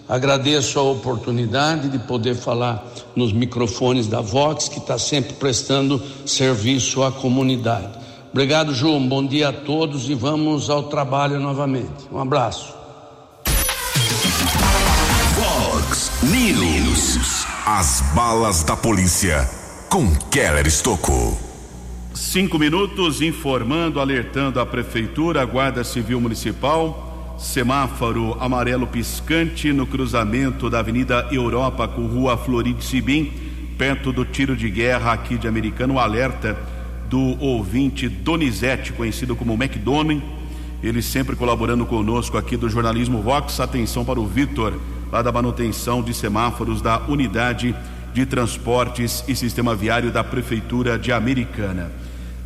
Agradeço 0.08 0.78
a 0.78 0.82
oportunidade 0.82 1.88
de 1.88 1.98
poder 1.98 2.34
falar 2.34 2.86
nos 3.16 3.32
microfones 3.32 4.06
da 4.06 4.20
Vox, 4.20 4.68
que 4.68 4.78
está 4.78 4.98
sempre 4.98 5.32
prestando 5.34 6.00
serviço 6.26 7.02
à 7.02 7.10
comunidade. 7.10 7.98
Obrigado, 8.30 8.74
João. 8.74 9.06
Bom 9.08 9.26
dia 9.26 9.48
a 9.48 9.52
todos 9.52 10.10
e 10.10 10.14
vamos 10.14 10.68
ao 10.68 10.84
trabalho 10.84 11.40
novamente. 11.40 12.08
Um 12.12 12.18
abraço. 12.18 12.74
Vox 15.36 16.10
News. 16.22 17.46
As 17.66 18.02
balas 18.14 18.62
da 18.62 18.76
polícia 18.76 19.63
com 19.94 20.12
Keller 20.28 20.66
Estocou. 20.66 21.38
Cinco 22.12 22.58
minutos 22.58 23.22
informando, 23.22 24.00
alertando 24.00 24.58
a 24.58 24.66
Prefeitura, 24.66 25.40
a 25.40 25.44
Guarda 25.44 25.84
Civil 25.84 26.20
Municipal 26.20 27.36
semáforo 27.38 28.36
amarelo 28.40 28.88
piscante 28.88 29.72
no 29.72 29.86
cruzamento 29.86 30.68
da 30.68 30.80
Avenida 30.80 31.28
Europa 31.30 31.86
com 31.86 32.08
Rua 32.08 32.36
Floride 32.36 32.84
Sibim, 32.84 33.32
perto 33.78 34.12
do 34.12 34.24
tiro 34.24 34.56
de 34.56 34.68
guerra 34.68 35.12
aqui 35.12 35.38
de 35.38 35.46
Americano, 35.46 36.00
alerta 36.00 36.58
do 37.08 37.40
ouvinte 37.40 38.08
Donizete, 38.08 38.92
conhecido 38.92 39.36
como 39.36 39.54
McDonald, 39.54 40.20
ele 40.82 41.02
sempre 41.02 41.36
colaborando 41.36 41.86
conosco 41.86 42.36
aqui 42.36 42.56
do 42.56 42.68
jornalismo 42.68 43.22
Vox. 43.22 43.60
Atenção 43.60 44.04
para 44.04 44.18
o 44.18 44.26
Vitor, 44.26 44.74
lá 45.12 45.22
da 45.22 45.30
manutenção 45.30 46.02
de 46.02 46.12
semáforos 46.12 46.82
da 46.82 46.98
Unidade 47.06 47.76
de 48.14 48.24
Transportes 48.24 49.24
e 49.26 49.34
Sistema 49.34 49.74
Viário 49.74 50.12
da 50.12 50.22
Prefeitura 50.22 50.96
de 50.96 51.10
Americana. 51.10 51.90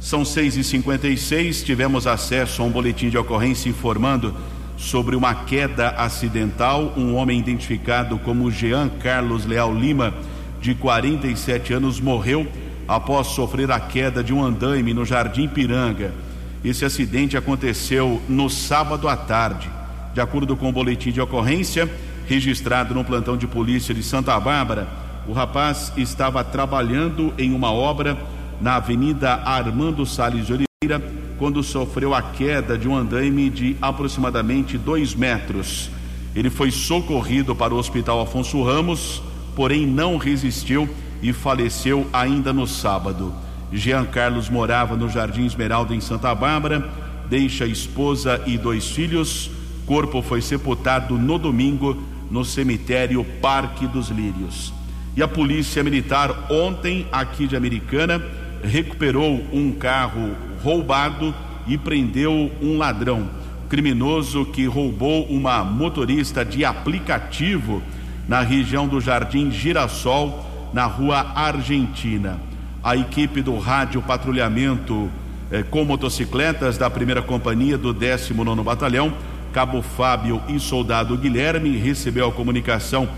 São 0.00 0.22
6h56, 0.22 1.62
tivemos 1.62 2.06
acesso 2.06 2.62
a 2.62 2.64
um 2.64 2.70
boletim 2.70 3.10
de 3.10 3.18
ocorrência 3.18 3.68
informando 3.68 4.34
sobre 4.78 5.14
uma 5.14 5.34
queda 5.34 5.90
acidental. 5.90 6.94
Um 6.96 7.14
homem 7.14 7.38
identificado 7.38 8.18
como 8.18 8.50
Jean 8.50 8.88
Carlos 8.88 9.44
Leal 9.44 9.74
Lima, 9.74 10.14
de 10.58 10.74
47 10.74 11.74
anos, 11.74 12.00
morreu 12.00 12.46
após 12.86 13.26
sofrer 13.26 13.70
a 13.70 13.78
queda 13.78 14.24
de 14.24 14.32
um 14.32 14.42
andaime 14.42 14.94
no 14.94 15.04
Jardim 15.04 15.48
Piranga. 15.48 16.14
Esse 16.64 16.86
acidente 16.86 17.36
aconteceu 17.36 18.22
no 18.26 18.48
sábado 18.48 19.06
à 19.06 19.16
tarde. 19.16 19.70
De 20.14 20.20
acordo 20.20 20.56
com 20.56 20.70
o 20.70 20.72
boletim 20.72 21.12
de 21.12 21.20
ocorrência 21.20 21.88
registrado 22.26 22.94
no 22.94 23.04
plantão 23.04 23.36
de 23.36 23.46
polícia 23.46 23.94
de 23.94 24.02
Santa 24.02 24.38
Bárbara, 24.40 25.07
o 25.28 25.32
rapaz 25.32 25.92
estava 25.94 26.42
trabalhando 26.42 27.34
em 27.36 27.52
uma 27.52 27.70
obra 27.70 28.16
na 28.62 28.76
Avenida 28.76 29.34
Armando 29.44 30.06
Salles 30.06 30.46
de 30.46 30.54
Oliveira 30.54 31.02
quando 31.38 31.62
sofreu 31.62 32.14
a 32.14 32.22
queda 32.22 32.78
de 32.78 32.88
um 32.88 32.96
andaime 32.96 33.50
de 33.50 33.76
aproximadamente 33.80 34.78
dois 34.78 35.14
metros. 35.14 35.90
Ele 36.34 36.48
foi 36.48 36.70
socorrido 36.70 37.54
para 37.54 37.74
o 37.74 37.76
Hospital 37.76 38.22
Afonso 38.22 38.62
Ramos, 38.62 39.22
porém 39.54 39.86
não 39.86 40.16
resistiu 40.16 40.88
e 41.22 41.30
faleceu 41.32 42.06
ainda 42.10 42.50
no 42.50 42.66
sábado. 42.66 43.34
Jean 43.70 44.06
Carlos 44.06 44.48
morava 44.48 44.96
no 44.96 45.10
Jardim 45.10 45.44
Esmeralda, 45.44 45.94
em 45.94 46.00
Santa 46.00 46.34
Bárbara, 46.34 46.88
deixa 47.28 47.66
esposa 47.66 48.42
e 48.46 48.56
dois 48.56 48.88
filhos. 48.88 49.50
Corpo 49.84 50.22
foi 50.22 50.40
sepultado 50.40 51.18
no 51.18 51.38
domingo 51.38 52.02
no 52.30 52.46
cemitério 52.46 53.24
Parque 53.42 53.86
dos 53.86 54.08
Lírios. 54.08 54.77
E 55.16 55.22
a 55.22 55.28
Polícia 55.28 55.82
Militar, 55.82 56.46
ontem, 56.50 57.06
aqui 57.10 57.46
de 57.46 57.56
Americana, 57.56 58.22
recuperou 58.62 59.44
um 59.52 59.72
carro 59.72 60.36
roubado 60.62 61.34
e 61.66 61.76
prendeu 61.76 62.50
um 62.62 62.78
ladrão. 62.78 63.28
Criminoso 63.68 64.46
que 64.46 64.64
roubou 64.66 65.26
uma 65.26 65.62
motorista 65.62 66.44
de 66.44 66.64
aplicativo 66.64 67.82
na 68.26 68.40
região 68.40 68.86
do 68.86 69.00
Jardim 69.00 69.50
Girassol, 69.50 70.44
na 70.72 70.84
rua 70.84 71.32
Argentina. 71.34 72.38
A 72.82 72.96
equipe 72.96 73.42
do 73.42 73.58
rádio 73.58 74.00
patrulhamento 74.00 75.10
eh, 75.50 75.62
com 75.62 75.84
motocicletas 75.84 76.78
da 76.78 76.88
primeira 76.88 77.22
companhia 77.22 77.76
do 77.76 77.92
19 77.92 78.62
Batalhão, 78.62 79.12
Cabo 79.52 79.82
Fábio 79.82 80.42
e 80.48 80.60
Soldado 80.60 81.16
Guilherme, 81.16 81.76
recebeu 81.76 82.28
a 82.28 82.32
comunicação 82.32 83.08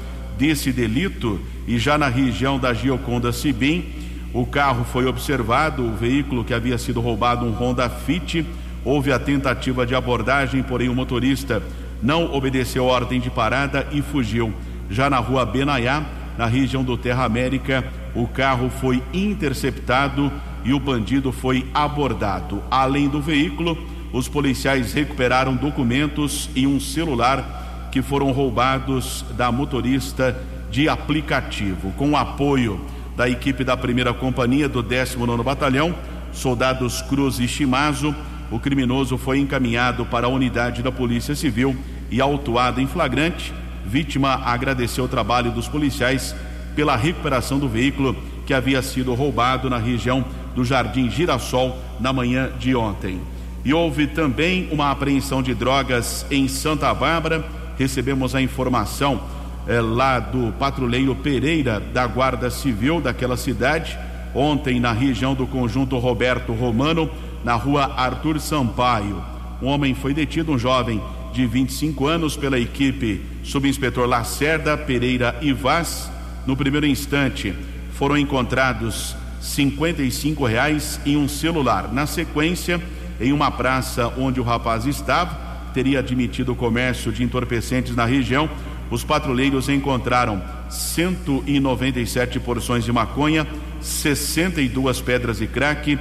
desse 0.41 0.73
delito 0.73 1.39
e 1.69 1.79
já 1.79 1.99
na 1.99 2.09
região 2.09 2.59
da 2.59 2.73
Gioconda 2.73 3.31
Sibim 3.31 3.85
o 4.33 4.47
carro 4.47 4.85
foi 4.85 5.05
observado, 5.05 5.85
o 5.85 5.95
veículo 5.95 6.45
que 6.45 6.55
havia 6.55 6.79
sido 6.79 7.01
roubado, 7.01 7.45
um 7.45 7.53
Honda 7.53 7.91
Fit. 7.91 8.47
Houve 8.83 9.13
a 9.13 9.19
tentativa 9.19 9.85
de 9.85 9.95
abordagem, 9.95 10.63
porém 10.63 10.89
o 10.89 10.95
motorista 10.95 11.63
não 12.01 12.33
obedeceu 12.33 12.89
a 12.89 12.93
ordem 12.93 13.21
de 13.21 13.29
parada 13.29 13.87
e 13.93 14.01
fugiu. 14.01 14.55
Já 14.89 15.11
na 15.11 15.19
rua 15.19 15.45
Benaiá, 15.45 16.05
na 16.39 16.47
região 16.47 16.83
do 16.83 16.97
Terra 16.97 17.25
América, 17.25 17.85
o 18.15 18.27
carro 18.27 18.71
foi 18.71 19.03
interceptado 19.13 20.33
e 20.65 20.73
o 20.73 20.81
bandido 20.81 21.33
foi 21.33 21.67
abordado. 21.75 22.63
Além 22.71 23.09
do 23.09 23.21
veículo, 23.21 23.77
os 24.13 24.29
policiais 24.29 24.93
recuperaram 24.93 25.57
documentos 25.57 26.49
e 26.55 26.67
um 26.67 26.81
celular 26.81 27.61
que 27.91 28.03
foram 28.03 28.31
roubados 28.33 29.25
da 29.37 29.51
motorista 29.51 30.37
de 30.71 30.89
aplicativo. 30.89 31.93
Com 31.93 32.17
apoio 32.17 32.81
da 33.17 33.29
equipe 33.29 33.65
da 33.65 33.77
primeira 33.77 34.15
companhia 34.15 34.69
do 34.69 34.83
19 34.83 35.43
Batalhão, 35.43 35.95
soldados 36.33 37.03
Cruz 37.03 37.39
e 37.39 37.49
Chimazo. 37.49 38.15
O 38.51 38.59
criminoso 38.59 39.19
foi 39.19 39.39
encaminhado 39.39 40.05
para 40.07 40.27
a 40.27 40.31
unidade 40.31 40.83
da 40.83 40.91
Polícia 40.91 41.35
Civil 41.35 41.77
e 42.11 42.21
autuado 42.21 42.81
em 42.81 42.87
flagrante. 42.87 43.53
Vítima 43.85 44.35
agradeceu 44.45 45.05
o 45.05 45.09
trabalho 45.09 45.51
dos 45.51 45.69
policiais 45.69 46.35
pela 46.75 46.97
recuperação 46.97 47.59
do 47.59 47.69
veículo 47.69 48.17
que 48.47 48.55
havia 48.55 48.83
sido 48.83 49.15
roubado 49.15 49.69
na 49.69 49.79
região 49.79 50.25
do 50.55 50.65
Jardim 50.65 51.11
Girassol 51.11 51.77
na 52.01 52.13
manhã 52.13 52.51
de 52.59 52.75
ontem. 52.75 53.21
E 53.65 53.75
houve 53.75 54.07
também 54.07 54.69
uma 54.71 54.91
apreensão 54.91 55.43
de 55.43 55.55
drogas 55.55 56.27
em 56.31 56.49
Santa 56.49 56.93
Bárbara. 56.95 57.45
Recebemos 57.81 58.35
a 58.35 58.43
informação 58.43 59.23
é, 59.67 59.81
lá 59.81 60.21
do 60.21 60.53
patrulheiro 60.59 61.15
Pereira 61.15 61.81
da 61.81 62.07
Guarda 62.07 62.51
Civil 62.51 63.01
daquela 63.01 63.39
cidade. 63.39 63.99
Ontem, 64.35 64.79
na 64.79 64.93
região 64.93 65.35
do 65.35 65.47
conjunto 65.47 65.97
Roberto 65.97 66.53
Romano, 66.53 67.11
na 67.43 67.55
rua 67.55 67.91
Arthur 67.97 68.39
Sampaio. 68.39 69.25
Um 69.63 69.67
homem 69.69 69.95
foi 69.95 70.13
detido, 70.13 70.53
um 70.53 70.59
jovem 70.59 71.01
de 71.33 71.47
25 71.47 72.07
anos, 72.07 72.37
pela 72.37 72.59
equipe 72.59 73.25
subinspetor 73.43 74.07
Lacerda 74.07 74.77
Pereira 74.77 75.35
e 75.41 75.51
Vaz. 75.51 76.11
No 76.47 76.55
primeiro 76.55 76.85
instante, 76.85 77.55
foram 77.95 78.19
encontrados 78.19 79.17
55 79.41 80.45
reais 80.45 81.01
em 81.07 81.17
um 81.17 81.27
celular. 81.27 81.91
Na 81.91 82.05
sequência, 82.05 82.79
em 83.19 83.33
uma 83.33 83.51
praça 83.51 84.13
onde 84.19 84.39
o 84.39 84.45
rapaz 84.45 84.85
estava, 84.85 85.50
teria 85.73 85.99
admitido 86.01 86.53
o 86.53 86.57
comércio 86.57 87.13
de 87.13 87.23
entorpecentes 87.23 87.95
na 87.95 88.05
região. 88.05 88.49
Os 88.91 89.05
patrulheiros 89.05 89.69
encontraram 89.69 90.43
197 90.69 92.41
porções 92.41 92.85
de 92.85 92.93
maconha, 92.93 93.47
62 93.81 95.01
pedras 95.01 95.39
de 95.39 95.47
crack, 95.47 95.99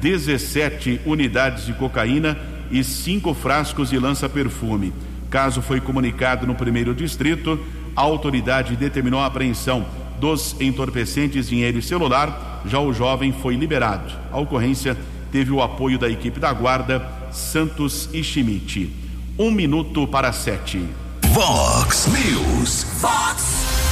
17 0.00 1.00
unidades 1.06 1.66
de 1.66 1.72
cocaína 1.72 2.36
e 2.70 2.82
cinco 2.82 3.34
frascos 3.34 3.90
de 3.90 3.98
lança-perfume. 3.98 4.92
Caso 5.30 5.62
foi 5.62 5.80
comunicado 5.80 6.46
no 6.46 6.54
primeiro 6.54 6.94
distrito, 6.94 7.58
a 7.94 8.00
autoridade 8.00 8.76
determinou 8.76 9.20
a 9.20 9.26
apreensão 9.26 9.86
dos 10.18 10.56
entorpecentes, 10.60 11.48
dinheiro 11.48 11.78
e 11.78 11.82
celular. 11.82 12.62
Já 12.64 12.78
o 12.78 12.92
jovem 12.92 13.32
foi 13.32 13.56
liberado. 13.56 14.12
A 14.30 14.38
ocorrência 14.38 14.96
teve 15.30 15.50
o 15.50 15.62
apoio 15.62 15.98
da 15.98 16.08
equipe 16.08 16.38
da 16.38 16.52
Guarda, 16.52 17.04
Santos 17.32 18.08
e 18.12 18.22
Schmidt. 18.22 19.01
Um 19.42 19.50
minuto 19.50 20.06
para 20.06 20.32
sete. 20.32 20.88
Vox 21.32 22.06
News. 22.06 22.86
Vox 23.00 23.42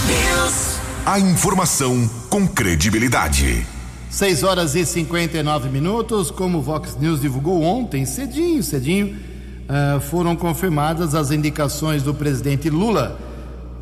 News. 0.07 0.79
A 1.05 1.19
informação 1.19 2.09
com 2.29 2.47
credibilidade. 2.47 3.67
6 4.11 4.45
horas 4.45 4.77
e 4.77 4.87
59 4.87 5.69
minutos. 5.69 6.31
Como 6.31 6.59
o 6.59 6.63
Vox 6.63 6.97
News 6.97 7.21
divulgou 7.21 7.65
ontem, 7.65 8.07
cedinho, 8.07 8.63
cedinho, 8.63 9.17
uh, 9.17 9.99
foram 9.99 10.37
confirmadas 10.37 11.17
as 11.17 11.33
indicações 11.33 12.05
do 12.05 12.15
presidente 12.15 12.71
Lula 12.71 13.19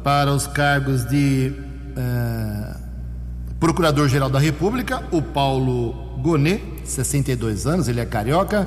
para 0.03 0.33
os 0.33 0.47
cargos 0.47 1.05
de 1.05 1.53
uh, 1.53 2.81
Procurador-Geral 3.61 4.31
da 4.31 4.39
República, 4.39 5.05
o 5.13 5.21
Paulo 5.21 5.93
Gonet, 6.23 6.63
62 6.85 7.67
anos, 7.67 7.89
ele 7.89 8.01
é 8.01 8.07
carioca, 8.07 8.67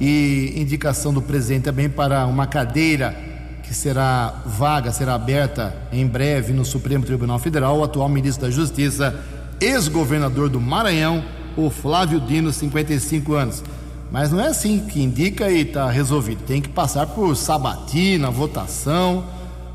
e 0.00 0.52
indicação 0.56 1.12
do 1.12 1.22
presidente 1.22 1.64
também 1.64 1.88
para 1.88 2.26
uma 2.26 2.46
cadeira 2.46 3.16
que 3.62 3.74
será 3.74 4.42
vaga, 4.46 4.92
será 4.92 5.14
aberta 5.14 5.74
em 5.90 6.06
breve 6.06 6.52
no 6.52 6.64
Supremo 6.64 7.04
Tribunal 7.04 7.38
Federal, 7.38 7.78
o 7.78 7.84
atual 7.84 8.08
ministro 8.08 8.46
da 8.46 8.50
Justiça, 8.50 9.18
ex-governador 9.60 10.48
do 10.48 10.60
Maranhão, 10.60 11.24
o 11.56 11.68
Flávio 11.68 12.20
Dino, 12.20 12.52
55 12.52 13.32
anos. 13.34 13.64
Mas 14.10 14.30
não 14.30 14.40
é 14.40 14.48
assim 14.48 14.78
que 14.80 15.02
indica 15.02 15.50
e 15.50 15.62
está 15.62 15.90
resolvido. 15.90 16.44
Tem 16.46 16.62
que 16.62 16.68
passar 16.68 17.06
por 17.08 17.34
sabatina, 17.34 18.30
votação. 18.30 19.24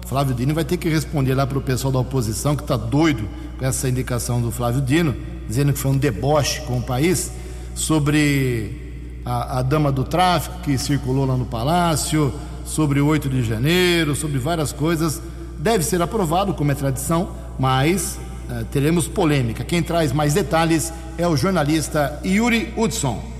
Flávio 0.07 0.33
Dino 0.33 0.53
vai 0.53 0.63
ter 0.63 0.77
que 0.77 0.87
responder 0.87 1.33
lá 1.35 1.45
para 1.45 1.57
o 1.57 1.61
pessoal 1.61 1.91
da 1.91 1.99
oposição 1.99 2.55
que 2.55 2.61
está 2.61 2.77
doido 2.77 3.27
com 3.57 3.65
essa 3.65 3.89
indicação 3.89 4.41
do 4.41 4.51
Flávio 4.51 4.81
Dino, 4.81 5.15
dizendo 5.47 5.73
que 5.73 5.79
foi 5.79 5.91
um 5.91 5.97
deboche 5.97 6.61
com 6.61 6.77
o 6.77 6.81
país, 6.81 7.31
sobre 7.75 8.90
a, 9.25 9.59
a 9.59 9.61
dama 9.61 9.91
do 9.91 10.03
tráfico 10.03 10.61
que 10.61 10.77
circulou 10.77 11.25
lá 11.25 11.37
no 11.37 11.45
palácio, 11.45 12.33
sobre 12.65 12.99
o 12.99 13.07
8 13.07 13.29
de 13.29 13.43
janeiro, 13.43 14.15
sobre 14.15 14.37
várias 14.39 14.71
coisas. 14.71 15.21
Deve 15.57 15.83
ser 15.83 16.01
aprovado, 16.01 16.53
como 16.53 16.71
é 16.71 16.75
tradição, 16.75 17.35
mas 17.59 18.19
uh, 18.49 18.65
teremos 18.65 19.07
polêmica. 19.07 19.63
Quem 19.63 19.83
traz 19.83 20.11
mais 20.11 20.33
detalhes 20.33 20.91
é 21.17 21.27
o 21.27 21.35
jornalista 21.35 22.19
Yuri 22.25 22.73
Hudson. 22.75 23.31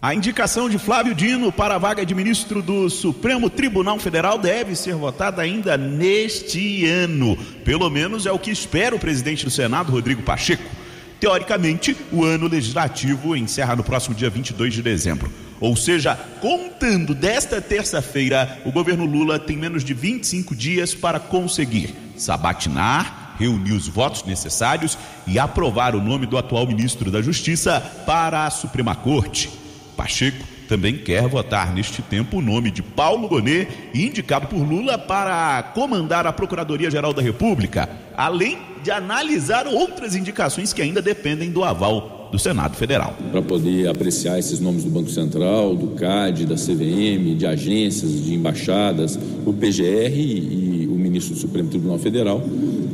A 0.00 0.14
indicação 0.14 0.68
de 0.68 0.78
Flávio 0.78 1.14
Dino 1.14 1.52
para 1.52 1.76
a 1.76 1.78
vaga 1.78 2.04
de 2.04 2.12
ministro 2.12 2.60
do 2.60 2.90
Supremo 2.90 3.48
Tribunal 3.48 4.00
Federal 4.00 4.36
deve 4.36 4.74
ser 4.74 4.96
votada 4.96 5.40
ainda 5.40 5.76
neste 5.76 6.84
ano. 6.86 7.36
Pelo 7.64 7.88
menos 7.88 8.26
é 8.26 8.32
o 8.32 8.38
que 8.38 8.50
espera 8.50 8.96
o 8.96 8.98
presidente 8.98 9.44
do 9.44 9.50
Senado, 9.50 9.92
Rodrigo 9.92 10.22
Pacheco. 10.22 10.81
Teoricamente, 11.22 11.96
o 12.10 12.24
ano 12.24 12.48
legislativo 12.48 13.36
encerra 13.36 13.76
no 13.76 13.84
próximo 13.84 14.12
dia 14.12 14.28
22 14.28 14.74
de 14.74 14.82
dezembro. 14.82 15.32
Ou 15.60 15.76
seja, 15.76 16.16
contando 16.40 17.14
desta 17.14 17.60
terça-feira, 17.60 18.60
o 18.64 18.72
governo 18.72 19.04
Lula 19.04 19.38
tem 19.38 19.56
menos 19.56 19.84
de 19.84 19.94
25 19.94 20.52
dias 20.52 20.96
para 20.96 21.20
conseguir 21.20 21.94
sabatinar, 22.16 23.36
reunir 23.38 23.70
os 23.70 23.86
votos 23.86 24.24
necessários 24.24 24.98
e 25.24 25.38
aprovar 25.38 25.94
o 25.94 26.02
nome 26.02 26.26
do 26.26 26.36
atual 26.36 26.66
ministro 26.66 27.08
da 27.08 27.22
Justiça 27.22 27.80
para 28.04 28.44
a 28.44 28.50
Suprema 28.50 28.96
Corte. 28.96 29.48
Pacheco 29.96 30.44
também 30.72 30.96
quer 30.96 31.28
votar 31.28 31.74
neste 31.74 32.00
tempo 32.00 32.38
o 32.38 32.40
nome 32.40 32.70
de 32.70 32.82
Paulo 32.82 33.28
Gonet, 33.28 33.68
indicado 33.94 34.46
por 34.46 34.66
Lula 34.66 34.96
para 34.96 35.62
comandar 35.74 36.26
a 36.26 36.32
Procuradoria-Geral 36.32 37.12
da 37.12 37.20
República, 37.20 37.90
além 38.16 38.56
de 38.82 38.90
analisar 38.90 39.66
outras 39.66 40.16
indicações 40.16 40.72
que 40.72 40.80
ainda 40.80 41.02
dependem 41.02 41.50
do 41.50 41.62
aval 41.62 42.30
do 42.32 42.38
Senado 42.38 42.74
Federal. 42.74 43.14
Para 43.30 43.42
poder 43.42 43.86
apreciar 43.86 44.38
esses 44.38 44.60
nomes 44.60 44.82
do 44.82 44.88
Banco 44.88 45.10
Central, 45.10 45.76
do 45.76 45.88
CAD, 45.88 46.46
da 46.46 46.54
CVM, 46.54 47.36
de 47.36 47.46
agências, 47.46 48.24
de 48.24 48.32
embaixadas, 48.32 49.18
o 49.44 49.52
PGR 49.52 50.16
e, 50.16 50.88
o 50.90 50.94
ministro 50.94 51.34
do 51.34 51.40
Supremo 51.40 51.68
Tribunal 51.68 51.98
Federal, 51.98 52.42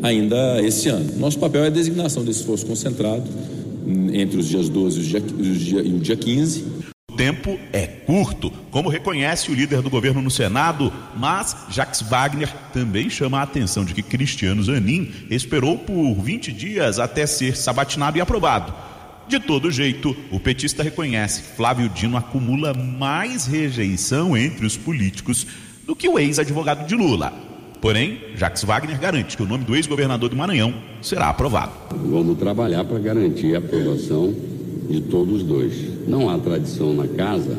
ainda 0.02 0.60
esse 0.62 0.88
ano. 0.88 1.16
Nosso 1.16 1.38
papel 1.38 1.62
é 1.62 1.66
a 1.68 1.70
designação 1.70 2.24
desse 2.24 2.40
esforço 2.40 2.66
concentrado 2.66 3.22
hum, 3.86 4.08
entre 4.12 4.36
os 4.36 4.48
dias 4.48 4.68
12 4.68 5.16
e 5.38 5.92
o 5.94 5.98
dia 6.00 6.16
15 6.16 6.77
tempo 7.18 7.58
é 7.72 7.84
curto, 7.84 8.48
como 8.70 8.88
reconhece 8.88 9.50
o 9.50 9.54
líder 9.54 9.82
do 9.82 9.90
governo 9.90 10.22
no 10.22 10.30
Senado, 10.30 10.92
mas 11.16 11.66
Jacques 11.68 12.00
Wagner 12.00 12.48
também 12.72 13.10
chama 13.10 13.40
a 13.40 13.42
atenção 13.42 13.84
de 13.84 13.92
que 13.92 14.04
Cristiano 14.04 14.62
Zanin 14.62 15.10
esperou 15.28 15.76
por 15.76 16.14
20 16.14 16.52
dias 16.52 17.00
até 17.00 17.26
ser 17.26 17.56
sabatinado 17.56 18.16
e 18.16 18.20
aprovado. 18.20 18.72
De 19.26 19.40
todo 19.40 19.68
jeito, 19.68 20.16
o 20.30 20.38
petista 20.38 20.84
reconhece 20.84 21.42
que 21.42 21.56
Flávio 21.56 21.88
Dino 21.88 22.16
acumula 22.16 22.72
mais 22.72 23.46
rejeição 23.46 24.36
entre 24.36 24.64
os 24.64 24.76
políticos 24.76 25.44
do 25.84 25.96
que 25.96 26.08
o 26.08 26.20
ex-advogado 26.20 26.86
de 26.86 26.94
Lula. 26.94 27.32
Porém, 27.80 28.20
Jacques 28.36 28.62
Wagner 28.62 28.98
garante 28.98 29.36
que 29.36 29.42
o 29.42 29.46
nome 29.46 29.64
do 29.64 29.74
ex-governador 29.74 30.28
do 30.30 30.36
Maranhão 30.36 30.72
será 31.02 31.30
aprovado. 31.30 31.72
Vamos 31.90 32.38
trabalhar 32.38 32.84
para 32.84 32.98
garantir 33.00 33.56
a 33.56 33.58
aprovação 33.58 34.57
de 34.88 35.00
todos 35.02 35.42
dois. 35.42 36.08
Não 36.08 36.30
há 36.30 36.38
tradição 36.38 36.94
na 36.94 37.06
casa 37.06 37.56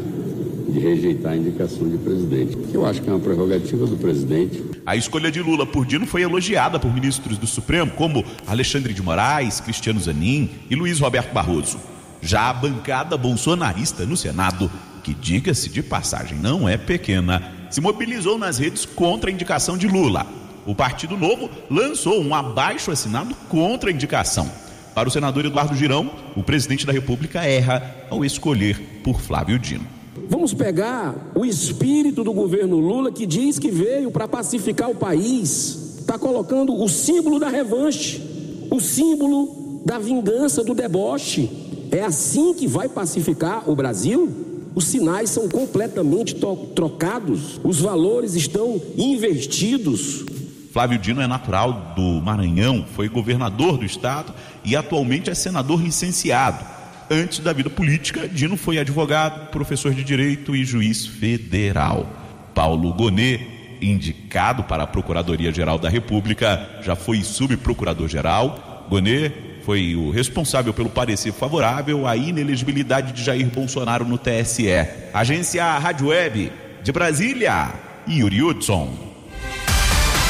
de 0.68 0.80
rejeitar 0.80 1.34
a 1.34 1.38
indicação 1.38 1.90
de 1.90 1.98
presidente. 1.98 2.58
Eu 2.74 2.86
acho 2.86 3.02
que 3.02 3.10
é 3.10 3.14
uma 3.14 3.20
prerrogativa 3.20 3.86
do 3.86 3.98
presidente. 3.98 4.64
A 4.86 4.96
escolha 4.96 5.32
de 5.32 5.42
Lula 5.42 5.66
por 5.66 5.86
Dino 5.86 6.06
foi 6.06 6.22
elogiada 6.22 6.80
por 6.80 6.94
ministros 6.94 7.38
do 7.38 7.48
Supremo 7.48 7.92
como 7.92 8.24
Alexandre 8.48 8.94
de 8.94 9.02
Moraes, 9.02 9.60
Cristiano 9.60 10.00
Zanin 10.00 10.50
e 10.70 10.76
Luiz 10.76 11.00
Roberto 11.00 11.34
Barroso. 11.34 11.80
Já 12.22 12.50
a 12.50 12.54
bancada 12.54 13.18
bolsonarista 13.18 14.06
no 14.06 14.18
Senado, 14.18 14.70
que 15.04 15.14
diga-se 15.14 15.70
de 15.70 15.82
passagem 15.82 16.38
não 16.38 16.68
é 16.68 16.78
pequena, 16.78 17.52
se 17.70 17.82
mobilizou 17.82 18.38
nas 18.38 18.58
redes 18.58 18.86
contra 18.86 19.30
a 19.30 19.34
indicação 19.34 19.78
de 19.78 19.88
Lula. 19.88 20.28
O 20.66 20.76
Partido 20.76 21.18
Novo 21.18 21.50
lançou 21.70 22.22
um 22.22 22.36
abaixo 22.36 22.92
assinado 22.92 23.34
contra 23.48 23.90
a 23.90 23.94
indicação. 23.94 24.52
Para 25.00 25.08
o 25.08 25.12
senador 25.14 25.46
Eduardo 25.46 25.78
Girão, 25.78 26.12
o 26.36 26.44
presidente 26.44 26.86
da 26.86 26.92
República 26.92 27.46
erra 27.46 28.06
ao 28.10 28.26
escolher 28.26 29.00
por 29.02 29.22
Flávio 29.22 29.58
Dino. 29.58 29.88
Vamos 30.28 30.54
pegar 30.54 31.32
o 31.34 31.46
espírito 31.46 32.22
do 32.22 32.34
governo 32.34 32.76
Lula 32.76 33.10
que 33.10 33.26
diz 33.26 33.58
que 33.58 33.72
veio 33.72 34.12
para 34.12 34.28
pacificar 34.28 34.90
o 34.90 34.96
país, 34.96 36.00
está 36.02 36.20
colocando 36.20 36.76
o 36.76 36.90
símbolo 36.90 37.40
da 37.40 37.48
revanche, 37.48 38.22
o 38.70 38.82
símbolo 38.82 39.82
da 39.86 39.98
vingança, 39.98 40.66
do 40.66 40.76
deboche. 40.76 41.50
É 41.92 42.04
assim 42.04 42.54
que 42.54 42.68
vai 42.68 42.90
pacificar 42.90 43.70
o 43.70 43.78
Brasil? 43.78 44.30
Os 44.76 44.84
sinais 44.84 45.30
são 45.30 45.48
completamente 45.48 46.36
trocados, 46.76 47.58
os 47.64 47.80
valores 47.80 48.36
estão 48.36 48.82
invertidos. 48.98 50.26
Flávio 50.72 51.00
Dino 51.00 51.20
é 51.20 51.26
natural 51.26 51.94
do 51.96 52.22
Maranhão, 52.22 52.86
foi 52.96 53.10
governador 53.10 53.78
do 53.78 53.86
estado 53.86 54.34
e 54.64 54.76
atualmente 54.76 55.30
é 55.30 55.36
senador 55.36 55.82
licenciado. 55.82 56.64
Antes 57.10 57.40
da 57.40 57.54
vida 57.54 57.70
política, 57.70 58.28
Dino 58.28 58.56
foi 58.56 58.78
advogado, 58.78 59.50
professor 59.50 59.94
de 59.94 60.04
direito 60.04 60.56
e 60.56 60.64
juiz 60.64 61.06
federal. 61.06 62.08
Paulo 62.54 62.94
Gonet 62.94 63.60
indicado 63.82 64.64
para 64.64 64.84
a 64.84 64.88
Procuradoria-Geral 64.88 65.80
da 65.80 65.90
República, 65.90 66.70
já 66.82 66.96
foi 66.96 67.24
subprocurador-geral. 67.24 68.86
Gonê 68.90 69.32
foi 69.64 69.96
o 69.96 70.10
responsável 70.10 70.74
pelo 70.74 70.90
parecer 70.90 71.32
favorável 71.32 72.08
à 72.08 72.16
inelegibilidade 72.16 73.14
de 73.14 73.24
Jair 73.24 73.48
Bolsonaro 73.48 74.06
no 74.06 74.18
TSE. 74.18 74.68
Agência 75.14 75.78
Rádio 75.78 76.08
Web 76.08 76.52
de 76.82 76.92
Brasília, 76.92 77.74
Yuri 78.08 78.42
Hudson. 78.42 79.09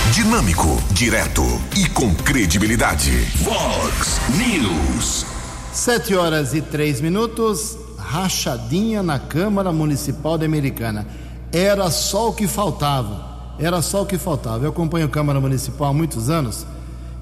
Dinâmico, 0.08 0.66
direto 0.92 1.44
e 1.78 1.88
com 1.88 2.16
credibilidade. 2.16 3.12
Vox 3.44 4.20
News. 4.36 5.24
Sete 5.72 6.16
horas 6.16 6.56
e 6.56 6.64
três 6.64 7.00
minutos. 7.00 7.78
Rachadinha 7.96 9.04
na 9.04 9.20
Câmara 9.20 9.72
Municipal 9.72 10.36
de 10.36 10.46
Americana. 10.46 11.06
Era 11.52 11.92
só 11.92 12.30
o 12.30 12.34
que 12.34 12.48
faltava. 12.48 13.54
Era 13.60 13.84
só 13.84 14.02
o 14.02 14.06
que 14.06 14.18
faltava. 14.18 14.66
Eu 14.66 14.72
acompanho 14.72 15.06
a 15.06 15.10
Câmara 15.10 15.40
Municipal 15.40 15.90
há 15.90 15.94
muitos 15.94 16.28
anos 16.28 16.66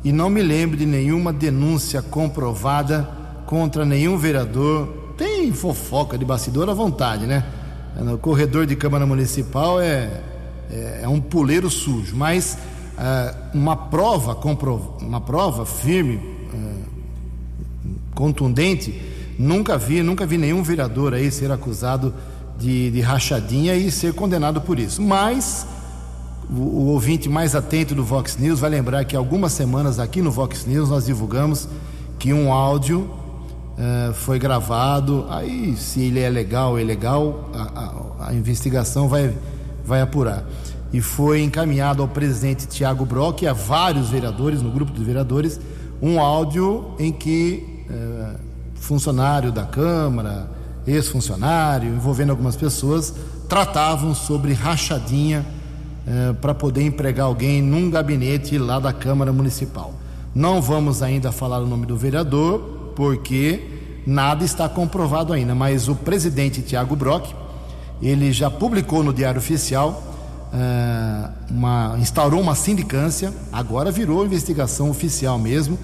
e 0.02 0.14
não 0.14 0.30
me 0.30 0.42
lembro 0.42 0.78
de 0.78 0.86
nenhuma 0.86 1.34
denúncia 1.34 2.02
comprovada 2.02 3.06
contra 3.46 3.84
nenhum 3.84 4.18
vereador. 4.18 4.88
Tem 5.18 5.52
fofoca 5.52 6.18
de 6.18 6.24
bastidor 6.24 6.70
à 6.70 6.74
vontade, 6.74 7.26
né? 7.26 7.44
No 7.98 8.18
corredor 8.18 8.66
de 8.66 8.78
Câmara 8.78 9.06
Municipal 9.06 9.82
é, 9.82 10.22
é, 10.72 11.02
é 11.04 11.08
um 11.08 11.20
puleiro 11.20 11.70
sujo, 11.70 12.16
mas 12.16 12.58
é, 12.98 13.34
uma 13.54 13.76
prova 13.76 14.38
uma 15.02 15.22
prova 15.22 15.66
firme, 15.66 16.20
é, 16.54 16.98
contundente, 18.14 19.00
nunca 19.38 19.78
vi, 19.78 20.02
nunca 20.02 20.26
vi 20.26 20.38
nenhum 20.38 20.64
vereador 20.64 21.14
aí 21.14 21.32
ser 21.32 21.52
acusado 21.52 22.14
de, 22.58 22.90
de 22.92 23.02
rachadinha 23.02 23.76
e 23.76 23.92
ser 23.92 24.14
condenado 24.14 24.62
por 24.62 24.80
isso. 24.80 25.02
Mas 25.02 25.66
o, 26.50 26.62
o, 26.62 26.86
ouvinte 26.88 27.30
mais 27.30 27.56
atento 27.56 27.94
do 27.94 28.04
Vox 28.04 28.38
News 28.38 28.60
vai 28.60 28.70
lembrar 28.70 29.06
que 29.06 29.16
algumas 29.16 29.52
semanas 29.52 30.00
aqui 30.00 30.22
no 30.22 30.32
Vox 30.32 30.66
News 30.66 30.90
nós 30.90 31.06
divulgamos 31.06 31.68
que 32.18 32.34
um 32.34 32.52
áudio 32.52 33.02
uh, 33.02 34.14
foi 34.14 34.40
gravado. 34.40 35.26
Aí, 35.30 35.76
se 35.78 36.02
ele 36.02 36.20
é 36.20 36.30
legal 36.30 36.72
ou 36.72 36.80
ilegal, 36.80 37.50
a, 37.54 37.62
a, 37.62 38.30
a, 38.30 38.34
investigação 38.34 39.08
vai, 39.08 39.34
vai 39.88 40.02
apurar. 40.02 40.44
E 40.92 41.02
foi 41.02 41.42
encaminhado 41.42 42.02
ao 42.02 42.08
presidente 42.08 42.68
Tiago 42.68 43.06
Brock 43.06 43.42
e 43.42 43.48
a 43.48 43.54
vários 43.54 44.10
vereadores, 44.10 44.62
no 44.62 44.70
grupo 44.70 44.92
dos 44.92 45.06
vereadores, 45.06 45.60
um 46.02 46.20
áudio 46.20 46.94
em 47.00 47.12
que 47.12 47.86
uh, 47.90 48.38
funcionário 48.76 49.52
da 49.52 49.64
Câmara, 49.64 50.50
ex-funcionário, 50.86 51.90
envolvendo 51.90 52.30
algumas 52.30 52.56
pessoas, 52.56 53.14
tratavam 53.50 54.14
sobre 54.14 54.54
rachadinha 54.54 55.46
eh, 56.06 56.34
para 56.40 56.54
poder 56.54 56.84
empregar 56.84 57.26
alguém 57.26 57.62
num 57.62 57.90
gabinete 57.90 58.58
lá 58.58 58.80
da 58.80 58.94
Câmara 58.94 59.34
Municipal. 59.34 59.94
Não 60.34 60.62
vamos 60.62 61.02
ainda 61.02 61.32
falar 61.32 61.60
o 61.60 61.68
nome 61.68 61.86
do 61.86 61.98
vereador, 61.98 62.94
porque 62.96 64.02
nada 64.06 64.46
está 64.46 64.70
comprovado 64.70 65.34
ainda, 65.34 65.54
mas 65.54 65.90
o 65.90 65.96
presidente 65.96 66.62
Tiago 66.62 66.96
Brock, 66.96 67.34
ele 68.02 68.32
já 68.32 68.50
publicou 68.50 69.04
no 69.04 69.14
Diário 69.14 69.40
Oficial, 69.40 70.04
eh, 70.54 71.30
uma, 71.50 71.98
instaurou 72.00 72.42
uma 72.42 72.56
sindicância, 72.56 73.34
agora 73.52 73.92
virou 73.92 74.26
investigação 74.26 74.90
oficial 74.90 75.38
mesmo, 75.40 75.78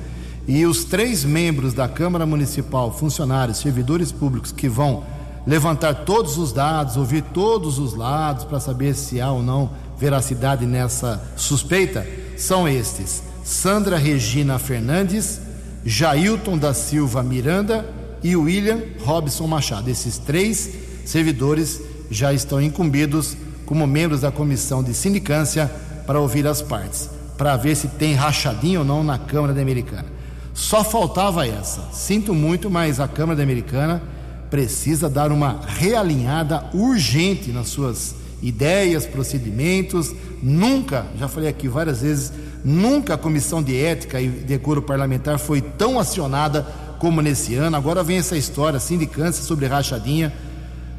e 0.48 0.66
os 0.66 0.84
três 0.84 1.24
membros 1.24 1.74
da 1.74 1.88
Câmara 1.88 2.26
Municipal, 2.26 2.92
funcionários, 2.92 3.58
servidores 3.58 4.12
públicos 4.12 4.52
que 4.52 4.68
vão 4.68 5.04
levantar 5.46 6.06
todos 6.06 6.38
os 6.38 6.52
dados, 6.52 6.98
ouvir 6.98 7.22
todos 7.22 7.80
os 7.80 7.94
lados 7.96 8.44
para 8.44 8.60
saber 8.60 8.94
se 8.94 9.20
há 9.20 9.32
ou 9.32 9.42
não 9.42 9.70
veracidade 9.98 10.66
nessa 10.66 11.22
suspeita, 11.36 12.06
são 12.38 12.68
estes: 12.68 13.24
Sandra 13.44 13.98
Regina 13.98 14.60
Fernandes, 14.60 15.40
Jailton 15.86 16.58
da 16.58 16.74
Silva 16.74 17.24
Miranda 17.24 17.86
e 18.24 18.36
William 18.36 18.80
Robson 19.04 19.48
Machado. 19.48 19.90
Esses 19.90 20.18
três 20.18 20.70
servidores 21.06 21.82
já 22.10 22.34
estão 22.34 22.62
incumbidos 22.62 23.36
como 23.66 23.88
membros 23.88 24.22
da 24.22 24.32
comissão 24.32 24.84
de 24.84 24.94
sindicância 24.94 25.72
para 26.06 26.20
ouvir 26.20 26.46
as 26.46 26.62
partes, 26.62 27.10
para 27.38 27.56
ver 27.58 27.76
se 27.76 27.88
tem 27.88 28.14
rachadinho 28.14 28.82
ou 28.82 28.86
não 28.86 29.04
na 29.04 29.18
Câmara 29.18 29.54
da 29.54 29.62
Americana. 29.62 30.06
Só 30.54 30.84
faltava 30.84 31.48
essa. 31.48 31.90
Sinto 31.92 32.34
muito, 32.34 32.70
mas 32.70 33.00
a 33.00 33.08
Câmara 33.08 33.38
da 33.38 33.44
Americana 33.44 34.02
precisa 34.50 35.10
dar 35.10 35.32
uma 35.32 35.62
realinhada 35.66 36.66
urgente 36.74 37.52
nas 37.52 37.70
suas 37.70 38.16
ideias, 38.42 39.06
procedimentos. 39.06 40.14
Nunca, 40.44 41.08
já 41.18 41.28
falei 41.28 41.50
aqui 41.50 41.68
várias 41.68 42.02
vezes, 42.02 42.32
nunca 42.64 43.16
a 43.16 43.18
Comissão 43.18 43.64
de 43.64 43.76
Ética 43.76 44.22
e 44.22 44.28
Decoro 44.28 44.82
Parlamentar 44.82 45.40
foi 45.40 45.62
tão 45.62 46.00
acionada 46.00 46.68
como 47.00 47.22
nesse 47.22 47.56
ano. 47.56 47.76
Agora 47.76 48.04
vem 48.04 48.18
essa 48.18 48.38
história, 48.38 48.80
sindicância 48.80 49.44
sobre 49.44 49.66
rachadinha. 49.66 50.32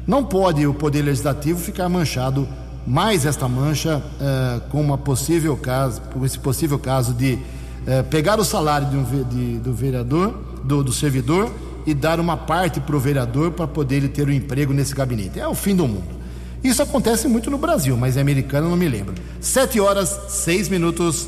Não 0.07 0.23
pode 0.23 0.65
o 0.67 0.73
Poder 0.73 1.01
Legislativo 1.01 1.59
ficar 1.59 1.89
manchado 1.89 2.47
mais 2.85 3.25
esta 3.25 3.47
mancha 3.47 3.97
uh, 3.97 4.61
com 4.69 4.79
uma 4.79 4.97
possível 4.97 5.57
caso, 5.57 6.01
com 6.13 6.23
esse 6.25 6.37
possível 6.37 6.77
caso 6.77 7.13
de 7.13 7.39
é, 7.87 8.01
pegar 8.03 8.39
o 8.39 8.43
salário 8.43 8.87
de 8.87 8.97
um, 8.97 9.23
de, 9.23 9.57
do 9.59 9.73
vereador, 9.73 10.33
do, 10.63 10.83
do 10.83 10.91
servidor, 10.91 11.51
e 11.85 11.93
dar 11.93 12.19
uma 12.19 12.35
parte 12.35 12.79
para 12.79 12.95
o 12.95 12.99
vereador 12.99 13.51
para 13.51 13.67
poder 13.67 13.97
ele 13.97 14.09
ter 14.09 14.27
um 14.27 14.31
emprego 14.31 14.73
nesse 14.73 14.93
gabinete. 14.95 15.39
É 15.39 15.47
o 15.47 15.53
fim 15.53 15.75
do 15.75 15.87
mundo. 15.87 16.15
Isso 16.63 16.81
acontece 16.81 17.27
muito 17.27 17.51
no 17.51 17.59
Brasil, 17.59 17.95
mas 17.95 18.17
é 18.17 18.21
americano, 18.21 18.69
não 18.69 18.77
me 18.77 18.87
lembro. 18.87 19.13
Sete 19.39 19.79
horas, 19.79 20.19
seis 20.29 20.67
minutos. 20.67 21.27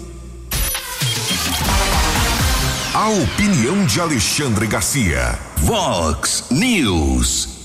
A 2.94 3.10
opinião 3.10 3.86
de 3.86 4.02
Alexandre 4.02 4.66
Garcia. 4.66 5.38
Vox 5.58 6.46
News. 6.50 7.57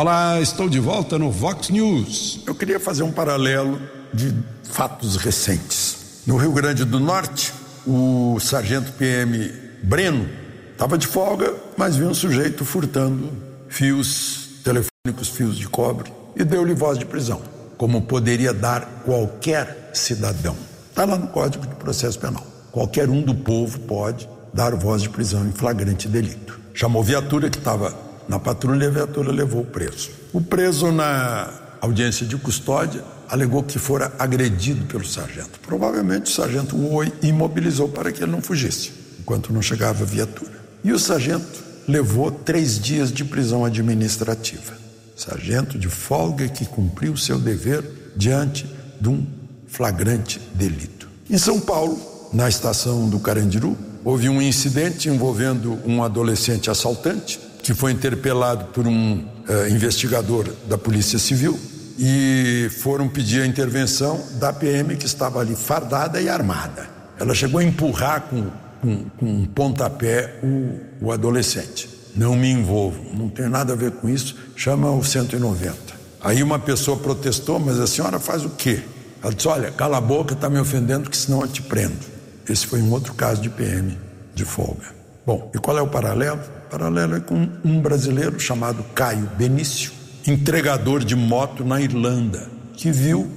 Olá, 0.00 0.40
estou 0.40 0.68
de 0.68 0.78
volta 0.78 1.18
no 1.18 1.28
Vox 1.28 1.70
News. 1.70 2.44
Eu 2.46 2.54
queria 2.54 2.78
fazer 2.78 3.02
um 3.02 3.10
paralelo 3.10 3.82
de 4.14 4.32
fatos 4.62 5.16
recentes. 5.16 6.22
No 6.24 6.36
Rio 6.36 6.52
Grande 6.52 6.84
do 6.84 7.00
Norte, 7.00 7.52
o 7.84 8.38
sargento 8.38 8.92
PM 8.92 9.52
Breno 9.82 10.28
estava 10.70 10.96
de 10.96 11.04
folga, 11.04 11.52
mas 11.76 11.96
viu 11.96 12.06
um 12.06 12.14
sujeito 12.14 12.64
furtando 12.64 13.32
fios 13.68 14.60
telefônicos, 14.62 15.30
fios 15.30 15.58
de 15.58 15.68
cobre, 15.68 16.12
e 16.36 16.44
deu-lhe 16.44 16.74
voz 16.74 16.96
de 16.96 17.04
prisão, 17.04 17.42
como 17.76 18.02
poderia 18.02 18.54
dar 18.54 19.02
qualquer 19.04 19.90
cidadão. 19.92 20.54
Está 20.90 21.06
lá 21.06 21.18
no 21.18 21.26
Código 21.26 21.66
de 21.66 21.74
Processo 21.74 22.20
Penal. 22.20 22.46
Qualquer 22.70 23.10
um 23.10 23.20
do 23.20 23.34
povo 23.34 23.80
pode 23.80 24.28
dar 24.54 24.76
voz 24.76 25.02
de 25.02 25.08
prisão 25.08 25.44
em 25.44 25.50
flagrante 25.50 26.06
delito. 26.06 26.56
Chamou 26.72 27.02
viatura 27.02 27.50
que 27.50 27.58
estava 27.58 28.06
na 28.28 28.38
patrulha 28.38 28.84
e 28.84 28.86
a 28.86 28.90
viatura 28.90 29.32
levou 29.32 29.62
o 29.62 29.66
preso. 29.66 30.10
O 30.32 30.40
preso, 30.40 30.92
na 30.92 31.50
audiência 31.80 32.26
de 32.26 32.36
custódia, 32.36 33.02
alegou 33.28 33.62
que 33.62 33.78
fora 33.78 34.12
agredido 34.18 34.84
pelo 34.86 35.06
sargento. 35.06 35.58
Provavelmente 35.60 36.30
o 36.30 36.34
sargento 36.34 36.76
o 36.76 37.02
imobilizou 37.22 37.88
para 37.88 38.12
que 38.12 38.22
ele 38.22 38.32
não 38.32 38.42
fugisse, 38.42 38.92
enquanto 39.20 39.52
não 39.52 39.62
chegava 39.62 40.02
a 40.02 40.06
viatura. 40.06 40.50
E 40.84 40.92
o 40.92 40.98
sargento 40.98 41.64
levou 41.86 42.30
três 42.30 42.78
dias 42.78 43.10
de 43.10 43.24
prisão 43.24 43.64
administrativa. 43.64 44.76
Sargento 45.16 45.78
de 45.78 45.88
folga 45.88 46.48
que 46.48 46.64
cumpriu 46.64 47.16
seu 47.16 47.38
dever 47.38 48.12
diante 48.14 48.66
de 49.00 49.08
um 49.08 49.26
flagrante 49.66 50.40
delito. 50.54 51.08
Em 51.28 51.38
São 51.38 51.60
Paulo, 51.60 51.98
na 52.32 52.48
estação 52.48 53.08
do 53.08 53.18
Carandiru, 53.18 53.76
houve 54.04 54.28
um 54.28 54.40
incidente 54.40 55.08
envolvendo 55.08 55.78
um 55.84 56.02
adolescente 56.02 56.70
assaltante 56.70 57.40
que 57.68 57.74
foi 57.74 57.92
interpelado 57.92 58.64
por 58.72 58.86
um 58.86 59.16
uh, 59.16 59.68
investigador 59.68 60.48
da 60.66 60.78
Polícia 60.78 61.18
Civil 61.18 61.60
e 61.98 62.70
foram 62.80 63.06
pedir 63.10 63.42
a 63.42 63.46
intervenção 63.46 64.24
da 64.36 64.54
PM 64.54 64.96
que 64.96 65.04
estava 65.04 65.38
ali 65.40 65.54
fardada 65.54 66.18
e 66.18 66.30
armada. 66.30 66.88
Ela 67.20 67.34
chegou 67.34 67.60
a 67.60 67.64
empurrar 67.64 68.22
com, 68.22 68.46
com, 68.80 69.04
com 69.10 69.26
um 69.26 69.44
pontapé 69.44 70.38
o, 70.42 71.08
o 71.08 71.12
adolescente. 71.12 71.90
Não 72.16 72.34
me 72.34 72.50
envolvo, 72.50 73.14
não 73.14 73.28
tem 73.28 73.50
nada 73.50 73.74
a 73.74 73.76
ver 73.76 73.90
com 73.90 74.08
isso, 74.08 74.34
chama 74.56 74.90
o 74.90 75.04
190. 75.04 75.76
Aí 76.22 76.42
uma 76.42 76.58
pessoa 76.58 76.96
protestou, 76.96 77.58
mas 77.58 77.78
a 77.78 77.86
senhora 77.86 78.18
faz 78.18 78.46
o 78.46 78.48
quê? 78.48 78.80
Ela 79.22 79.34
disse: 79.34 79.46
Olha, 79.46 79.70
cala 79.72 79.98
a 79.98 80.00
boca, 80.00 80.32
está 80.32 80.48
me 80.48 80.58
ofendendo, 80.58 81.10
que 81.10 81.16
senão 81.18 81.42
eu 81.42 81.48
te 81.48 81.60
prendo. 81.60 82.00
Esse 82.48 82.66
foi 82.66 82.80
um 82.80 82.90
outro 82.92 83.12
caso 83.12 83.42
de 83.42 83.50
PM 83.50 83.98
de 84.34 84.46
folga. 84.46 84.86
Bom, 85.26 85.50
e 85.54 85.58
qual 85.58 85.76
é 85.76 85.82
o 85.82 85.88
paralelo? 85.88 86.40
Paralelo 86.70 87.16
é 87.16 87.20
com 87.20 87.48
um 87.64 87.80
brasileiro 87.80 88.38
chamado 88.38 88.84
Caio 88.94 89.30
Benício, 89.36 89.90
entregador 90.26 91.02
de 91.02 91.16
moto 91.16 91.64
na 91.64 91.80
Irlanda, 91.80 92.46
que 92.74 92.90
viu 92.92 93.30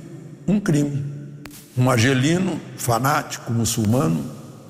um 0.48 0.60
crime. 0.60 1.10
Um 1.78 1.90
argelino 1.90 2.60
fanático 2.76 3.54
muçulmano 3.54 4.24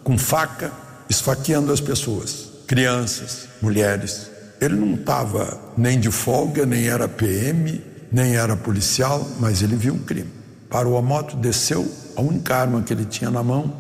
com 0.03 0.18
faca 0.18 0.72
esfaqueando 1.09 1.74
as 1.74 1.82
pessoas, 1.82 2.49
crianças, 2.68 3.47
mulheres. 3.62 4.30
Ele 4.62 4.76
não 4.76 4.93
estava 4.93 5.59
nem 5.76 5.99
de 5.99 6.12
folga, 6.12 6.66
nem 6.66 6.88
era 6.88 7.07
PM, 7.07 7.82
nem 8.12 8.36
era 8.36 8.55
policial, 8.55 9.28
mas 9.39 9.64
ele 9.64 9.76
viu 9.76 9.95
um 9.95 9.99
crime. 9.99 10.30
Parou 10.70 10.97
a 10.97 11.01
moto, 11.01 11.36
desceu, 11.36 11.91
a 12.16 12.22
única 12.22 12.55
arma 12.55 12.82
que 12.84 12.93
ele 12.93 13.05
tinha 13.05 13.32
na 13.32 13.43
mão 13.43 13.74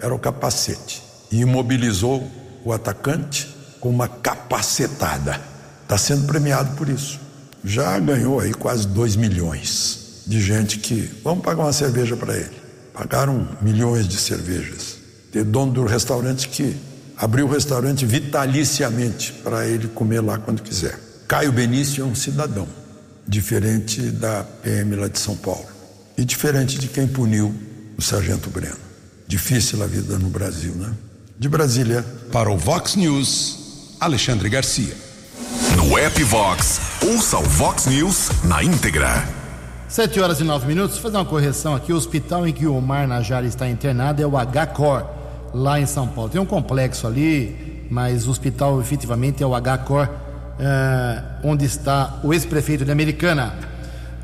era 0.00 0.12
o 0.12 0.18
capacete. 0.18 1.02
E 1.30 1.40
imobilizou 1.40 2.28
o 2.64 2.72
atacante 2.72 3.53
com 3.84 3.90
uma 3.90 4.08
capacetada. 4.08 5.38
Está 5.82 5.98
sendo 5.98 6.26
premiado 6.26 6.74
por 6.74 6.88
isso. 6.88 7.20
Já 7.62 7.98
ganhou 7.98 8.40
aí 8.40 8.54
quase 8.54 8.88
2 8.88 9.14
milhões 9.16 10.22
de 10.26 10.40
gente 10.40 10.78
que. 10.78 11.10
Vamos 11.22 11.44
pagar 11.44 11.64
uma 11.64 11.72
cerveja 11.72 12.16
para 12.16 12.34
ele. 12.34 12.56
Pagaram 12.94 13.46
milhões 13.60 14.08
de 14.08 14.16
cervejas. 14.16 14.96
Tem 15.30 15.44
dono 15.44 15.70
do 15.70 15.84
restaurante 15.84 16.48
que 16.48 16.74
abriu 17.14 17.44
o 17.44 17.50
restaurante 17.50 18.06
vitaliciamente 18.06 19.34
para 19.44 19.66
ele 19.68 19.88
comer 19.88 20.22
lá 20.22 20.38
quando 20.38 20.62
quiser. 20.62 20.98
Caio 21.28 21.52
Benício 21.52 22.02
é 22.04 22.06
um 22.06 22.14
cidadão, 22.14 22.66
diferente 23.28 24.00
da 24.00 24.44
PM 24.62 24.96
lá 24.96 25.08
de 25.08 25.18
São 25.18 25.36
Paulo 25.36 25.66
e 26.16 26.24
diferente 26.24 26.78
de 26.78 26.88
quem 26.88 27.06
puniu 27.06 27.54
o 27.98 28.02
Sargento 28.02 28.48
Breno. 28.48 28.78
Difícil 29.28 29.82
a 29.82 29.86
vida 29.86 30.18
no 30.18 30.30
Brasil, 30.30 30.74
né? 30.74 30.90
De 31.38 31.50
Brasília. 31.50 32.02
Para 32.32 32.50
o 32.50 32.56
Vox 32.56 32.96
News, 32.96 33.63
Alexandre 34.04 34.50
Garcia. 34.50 34.94
No 35.78 35.96
app 35.96 36.22
Vox, 36.24 36.78
ouça 37.02 37.38
o 37.38 37.42
Vox 37.42 37.86
News 37.86 38.28
na 38.44 38.62
íntegra. 38.62 39.26
7 39.88 40.20
horas 40.20 40.40
e 40.40 40.44
9 40.44 40.66
minutos. 40.66 40.98
Fazer 40.98 41.16
uma 41.16 41.24
correção 41.24 41.74
aqui. 41.74 41.90
O 41.90 41.96
hospital 41.96 42.46
em 42.46 42.52
que 42.52 42.66
o 42.66 42.76
Omar 42.76 43.08
Najari 43.08 43.46
está 43.46 43.66
internado 43.66 44.20
é 44.20 44.26
o 44.26 44.32
HCOR, 44.32 45.06
lá 45.54 45.80
em 45.80 45.86
São 45.86 46.06
Paulo. 46.06 46.28
Tem 46.28 46.38
um 46.38 46.44
complexo 46.44 47.06
ali, 47.06 47.86
mas 47.90 48.26
o 48.26 48.30
hospital 48.30 48.78
efetivamente 48.78 49.42
é 49.42 49.46
o 49.46 49.52
HCOR, 49.58 50.06
eh, 50.60 51.22
onde 51.42 51.64
está 51.64 52.20
o 52.22 52.34
ex-prefeito 52.34 52.84
de 52.84 52.90
Americana. 52.90 53.54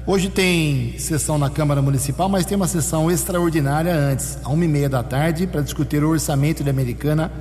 Hoje 0.06 0.28
tem 0.28 0.94
sessão 0.98 1.38
na 1.38 1.48
Câmara 1.48 1.80
Municipal, 1.80 2.28
mas 2.28 2.44
tem 2.44 2.54
uma 2.54 2.68
sessão 2.68 3.10
extraordinária 3.10 3.94
antes, 3.94 4.36
às 4.44 4.46
uma 4.46 4.62
e 4.62 4.68
meia 4.68 4.90
da 4.90 5.02
tarde, 5.02 5.46
para 5.46 5.62
discutir 5.62 6.04
o 6.04 6.10
orçamento 6.10 6.62
de 6.62 6.68
Americana 6.68 7.32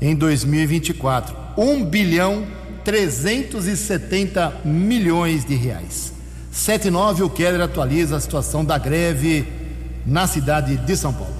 em 0.00 0.16
2024. 0.16 1.41
1 1.56 1.84
bilhão 1.84 2.46
370 2.84 4.60
milhões 4.64 5.44
de 5.44 5.54
reais. 5.54 6.12
79 6.50 7.22
o 7.22 7.30
Keller 7.30 7.60
atualiza 7.60 8.16
a 8.16 8.20
situação 8.20 8.64
da 8.64 8.76
greve 8.76 9.46
na 10.04 10.26
cidade 10.26 10.76
de 10.76 10.96
São 10.96 11.12
Paulo. 11.12 11.34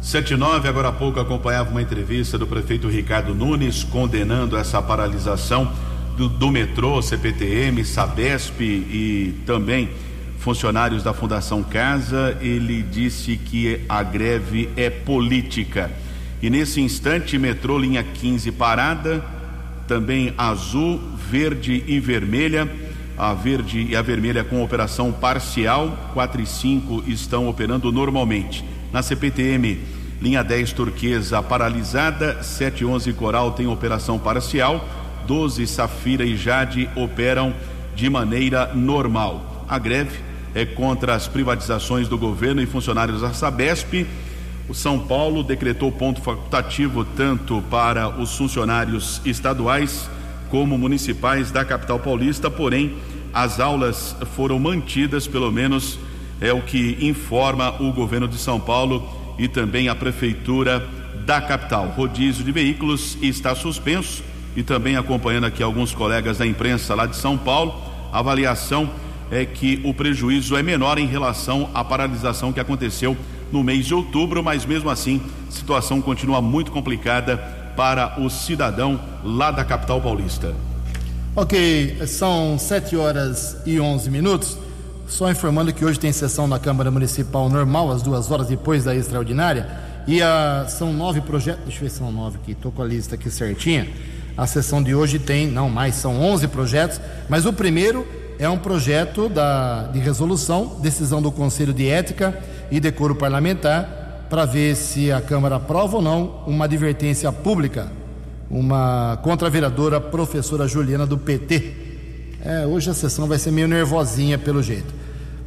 79, 0.00 0.68
agora 0.68 0.88
há 0.88 0.92
pouco 0.92 1.18
acompanhava 1.18 1.70
uma 1.70 1.82
entrevista 1.82 2.38
do 2.38 2.46
prefeito 2.46 2.88
Ricardo 2.88 3.34
Nunes 3.34 3.82
condenando 3.82 4.56
essa 4.56 4.80
paralisação 4.80 5.72
do, 6.16 6.28
do 6.28 6.50
metrô, 6.50 7.02
CPTM, 7.02 7.84
Sabesp 7.84 8.60
e 8.60 9.34
também 9.44 9.90
funcionários 10.38 11.02
da 11.02 11.12
Fundação 11.12 11.62
Casa. 11.62 12.38
Ele 12.40 12.82
disse 12.82 13.36
que 13.36 13.80
a 13.88 14.02
greve 14.02 14.70
é 14.76 14.88
política. 14.88 15.90
E 16.40 16.48
nesse 16.48 16.80
instante, 16.80 17.36
metrô 17.36 17.78
linha 17.78 18.04
15 18.04 18.52
parada, 18.52 19.24
também 19.86 20.34
azul, 20.36 21.00
verde 21.30 21.84
e 21.86 21.98
vermelha. 22.00 22.68
A 23.16 23.32
verde 23.32 23.86
e 23.88 23.96
a 23.96 24.02
vermelha 24.02 24.44
com 24.44 24.62
operação 24.62 25.10
parcial, 25.10 26.10
4 26.12 26.42
e 26.42 26.46
5 26.46 27.04
estão 27.06 27.48
operando 27.48 27.90
normalmente. 27.90 28.62
Na 28.92 29.02
CPTM, 29.02 29.80
linha 30.20 30.44
10 30.44 30.72
turquesa 30.72 31.42
paralisada, 31.42 32.42
7 32.42 32.82
e 32.82 32.84
11 32.84 33.12
coral 33.14 33.52
tem 33.52 33.66
operação 33.66 34.18
parcial, 34.18 34.86
12 35.26 35.66
safira 35.66 36.24
e 36.24 36.36
jade 36.36 36.88
operam 36.94 37.54
de 37.94 38.10
maneira 38.10 38.72
normal. 38.74 39.64
A 39.68 39.78
greve 39.78 40.18
é 40.54 40.64
contra 40.64 41.14
as 41.14 41.26
privatizações 41.26 42.08
do 42.08 42.16
governo 42.16 42.62
e 42.62 42.66
funcionários 42.66 43.20
da 43.20 43.32
Sabesp. 43.32 44.06
O 44.68 44.74
São 44.74 44.98
Paulo 44.98 45.44
decretou 45.44 45.92
ponto 45.92 46.20
facultativo 46.20 47.04
tanto 47.04 47.62
para 47.70 48.08
os 48.08 48.36
funcionários 48.36 49.20
estaduais 49.24 50.10
como 50.50 50.76
municipais 50.76 51.52
da 51.52 51.64
capital 51.64 52.00
paulista, 52.00 52.50
porém 52.50 52.96
as 53.32 53.60
aulas 53.60 54.16
foram 54.34 54.58
mantidas, 54.58 55.28
pelo 55.28 55.52
menos 55.52 55.98
é 56.40 56.52
o 56.52 56.62
que 56.62 56.98
informa 57.00 57.80
o 57.80 57.92
governo 57.92 58.26
de 58.26 58.38
São 58.38 58.58
Paulo 58.58 59.08
e 59.38 59.46
também 59.46 59.88
a 59.88 59.94
prefeitura 59.94 60.84
da 61.24 61.40
capital. 61.40 61.92
Rodízio 61.96 62.44
de 62.44 62.50
veículos 62.50 63.16
está 63.22 63.54
suspenso 63.54 64.24
e 64.56 64.62
também 64.62 64.96
acompanhando 64.96 65.44
aqui 65.44 65.62
alguns 65.62 65.94
colegas 65.94 66.38
da 66.38 66.46
imprensa 66.46 66.94
lá 66.94 67.06
de 67.06 67.16
São 67.16 67.38
Paulo, 67.38 67.74
a 68.12 68.18
avaliação 68.18 68.90
é 69.30 69.44
que 69.44 69.80
o 69.84 69.92
prejuízo 69.92 70.56
é 70.56 70.62
menor 70.62 70.98
em 70.98 71.06
relação 71.06 71.68
à 71.74 71.84
paralisação 71.84 72.52
que 72.52 72.60
aconteceu 72.60 73.16
no 73.52 73.62
mês 73.62 73.86
de 73.86 73.94
outubro, 73.94 74.42
mas 74.42 74.64
mesmo 74.64 74.90
assim, 74.90 75.20
a 75.48 75.52
situação 75.52 76.00
continua 76.00 76.40
muito 76.40 76.70
complicada 76.70 77.36
para 77.76 78.20
o 78.20 78.30
cidadão 78.30 78.98
lá 79.22 79.50
da 79.50 79.64
capital 79.64 80.00
paulista. 80.00 80.54
Ok, 81.34 81.98
são 82.06 82.58
7 82.58 82.96
horas 82.96 83.58
e 83.66 83.78
11 83.78 84.10
minutos. 84.10 84.56
Só 85.06 85.30
informando 85.30 85.72
que 85.72 85.84
hoje 85.84 86.00
tem 86.00 86.10
sessão 86.10 86.48
na 86.48 86.58
Câmara 86.58 86.90
Municipal 86.90 87.48
normal, 87.48 87.92
às 87.92 88.02
duas 88.02 88.30
horas 88.30 88.48
depois 88.48 88.84
da 88.84 88.94
extraordinária. 88.94 89.68
E 90.06 90.22
a, 90.22 90.66
são 90.68 90.92
nove 90.92 91.20
projetos. 91.20 91.64
Deixa 91.64 91.78
eu 91.78 91.82
ver 91.82 91.90
se 91.90 91.98
são 91.98 92.10
nove 92.10 92.38
aqui, 92.42 92.52
estou 92.52 92.72
com 92.72 92.82
a 92.82 92.86
lista 92.86 93.16
aqui 93.16 93.30
certinha. 93.30 93.86
A 94.36 94.46
sessão 94.46 94.82
de 94.82 94.94
hoje 94.94 95.18
tem, 95.18 95.46
não 95.46 95.68
mais, 95.68 95.94
são 95.96 96.20
11 96.20 96.48
projetos, 96.48 97.00
mas 97.28 97.46
o 97.46 97.52
primeiro 97.52 98.06
é 98.38 98.48
um 98.48 98.58
projeto 98.58 99.28
da, 99.28 99.84
de 99.84 99.98
resolução, 99.98 100.78
decisão 100.80 101.22
do 101.22 101.30
Conselho 101.30 101.72
de 101.72 101.88
Ética 101.88 102.38
e 102.70 102.80
Decoro 102.80 103.14
Parlamentar, 103.14 104.26
para 104.28 104.44
ver 104.44 104.74
se 104.74 105.12
a 105.12 105.20
Câmara 105.20 105.56
aprova 105.56 105.96
ou 105.96 106.02
não 106.02 106.42
uma 106.46 106.64
advertência 106.64 107.30
pública, 107.30 107.90
uma 108.50 109.18
contra 109.22 109.48
a 109.48 109.50
vereadora 109.50 110.00
professora 110.00 110.66
Juliana 110.66 111.06
do 111.06 111.18
PT. 111.18 111.72
É, 112.44 112.66
hoje 112.66 112.90
a 112.90 112.94
sessão 112.94 113.26
vai 113.26 113.38
ser 113.38 113.50
meio 113.50 113.68
nervosinha 113.68 114.38
pelo 114.38 114.62
jeito. 114.62 114.94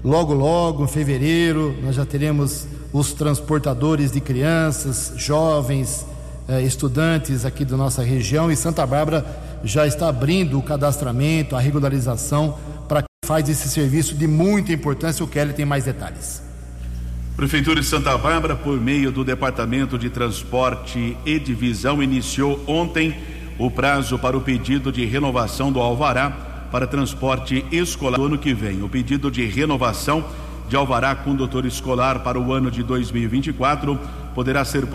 Logo, 0.03 0.33
logo, 0.33 0.85
em 0.85 0.87
fevereiro, 0.87 1.75
nós 1.83 1.95
já 1.95 2.05
teremos 2.05 2.65
os 2.93 3.13
transportadores 3.13 4.11
de 4.11 4.21
crianças, 4.21 5.13
jovens, 5.17 6.05
eh, 6.47 6.61
estudantes 6.63 7.45
aqui 7.45 7.63
da 7.63 7.77
nossa 7.77 8.01
região 8.01 8.51
e 8.51 8.55
Santa 8.55 8.85
Bárbara 8.85 9.25
já 9.63 9.85
está 9.85 10.07
abrindo 10.07 10.57
o 10.57 10.63
cadastramento, 10.63 11.55
a 11.55 11.59
regularização 11.59 12.57
para 12.87 13.01
quem 13.01 13.27
faz 13.27 13.47
esse 13.49 13.69
serviço 13.69 14.15
de 14.15 14.25
muita 14.25 14.71
importância. 14.71 15.23
O 15.23 15.27
Kelly 15.27 15.53
tem 15.53 15.65
mais 15.65 15.83
detalhes. 15.83 16.48
Prefeitura 17.39 17.79
de 17.79 17.87
Santa 17.87 18.17
Bárbara, 18.17 18.53
por 18.53 18.77
meio 18.81 19.13
do 19.13 19.23
Departamento 19.23 19.97
de 19.97 20.09
Transporte 20.09 21.15
e 21.25 21.39
Divisão, 21.39 22.03
iniciou 22.03 22.61
ontem 22.67 23.17
o 23.57 23.71
prazo 23.71 24.19
para 24.19 24.35
o 24.35 24.41
pedido 24.41 24.91
de 24.91 25.05
renovação 25.05 25.71
do 25.71 25.79
Alvará 25.79 26.31
para 26.69 26.85
transporte 26.85 27.65
escolar 27.71 28.17
do 28.17 28.25
ano 28.25 28.37
que 28.37 28.53
vem. 28.53 28.83
O 28.83 28.89
pedido 28.89 29.31
de 29.31 29.45
renovação 29.45 30.25
de 30.67 30.75
Alvará 30.75 31.15
condutor 31.15 31.65
escolar 31.65 32.19
para 32.19 32.37
o 32.37 32.51
ano 32.51 32.69
de 32.69 32.83
2024 32.83 33.97
poderá 34.35 34.65
ser 34.65 34.85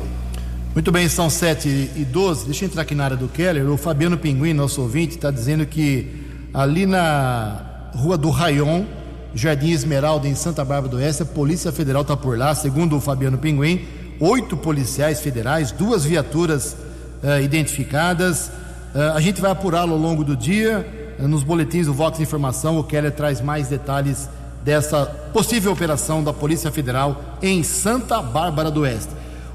Muito 0.74 0.92
bem, 0.92 1.08
são 1.08 1.30
7 1.30 1.90
e 1.96 2.04
12. 2.04 2.44
Deixa 2.44 2.64
eu 2.64 2.68
entrar 2.68 2.82
aqui 2.82 2.94
na 2.94 3.04
área 3.04 3.16
do 3.16 3.28
Keller. 3.28 3.70
O 3.70 3.76
Fabiano 3.76 4.18
Pinguim, 4.18 4.52
nosso 4.52 4.82
ouvinte, 4.82 5.16
está 5.16 5.30
dizendo 5.30 5.64
que 5.64 6.24
ali 6.52 6.84
na 6.84 7.90
Rua 7.94 8.18
do 8.18 8.28
Rayon, 8.30 8.84
Jardim 9.34 9.70
Esmeralda, 9.70 10.28
em 10.28 10.34
Santa 10.34 10.64
Bárbara 10.64 10.90
do 10.90 10.96
Oeste. 10.98 11.22
A 11.22 11.26
Polícia 11.26 11.72
Federal 11.72 12.02
está 12.02 12.16
por 12.16 12.36
lá, 12.36 12.54
segundo 12.54 12.96
o 12.96 13.00
Fabiano 13.00 13.38
Pinguim. 13.38 13.86
Oito 14.20 14.56
policiais 14.56 15.20
federais, 15.20 15.72
duas 15.72 16.04
viaturas 16.04 16.76
uh, 17.22 17.40
identificadas. 17.42 18.48
Uh, 18.94 19.12
a 19.14 19.20
gente 19.20 19.40
vai 19.40 19.50
apurá-lo 19.50 19.92
ao 19.92 19.98
longo 19.98 20.24
do 20.24 20.36
dia. 20.36 20.86
Uh, 21.18 21.28
nos 21.28 21.42
boletins 21.42 21.86
do 21.86 21.94
Vox 21.94 22.20
Informação, 22.20 22.78
o 22.78 22.84
Keller 22.84 23.12
traz 23.12 23.40
mais 23.40 23.68
detalhes 23.68 24.28
dessa 24.66 25.06
possível 25.32 25.70
operação 25.70 26.24
da 26.24 26.32
Polícia 26.32 26.72
Federal 26.72 27.38
em 27.40 27.62
Santa 27.62 28.20
Bárbara 28.20 28.70
do 28.70 28.80
Oeste. 28.80 29.10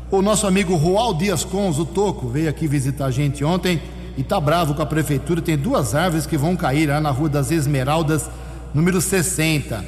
O 0.10 0.22
nosso 0.22 0.48
amigo 0.48 0.76
Roal 0.76 1.14
Dias 1.14 1.44
Cons, 1.44 1.78
o 1.80 1.86
Toco, 1.86 2.30
veio 2.30 2.50
aqui 2.50 2.66
visitar 2.66 3.08
a 3.08 3.12
gente 3.12 3.44
ontem 3.44 3.82
e 4.18 4.24
tá 4.24 4.40
bravo 4.40 4.74
com 4.74 4.82
a 4.82 4.86
prefeitura. 4.86 5.42
Tem 5.42 5.58
duas 5.58 5.94
árvores 5.94 6.26
que 6.26 6.38
vão 6.38 6.56
cair 6.56 6.88
lá 6.88 7.02
na 7.02 7.12
Rua 7.12 7.28
das 7.28 7.52
Esmeraldas, 7.52 8.30
número 8.74 9.02
60. 9.02 9.84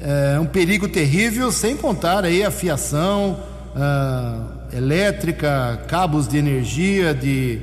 É 0.00 0.40
um 0.40 0.46
perigo 0.46 0.88
terrível, 0.88 1.52
sem 1.52 1.76
contar 1.76 2.24
aí 2.24 2.42
a 2.42 2.50
fiação 2.50 3.38
ah, 3.76 4.42
elétrica, 4.72 5.82
cabos 5.86 6.26
de 6.26 6.36
energia, 6.36 7.14
de 7.14 7.60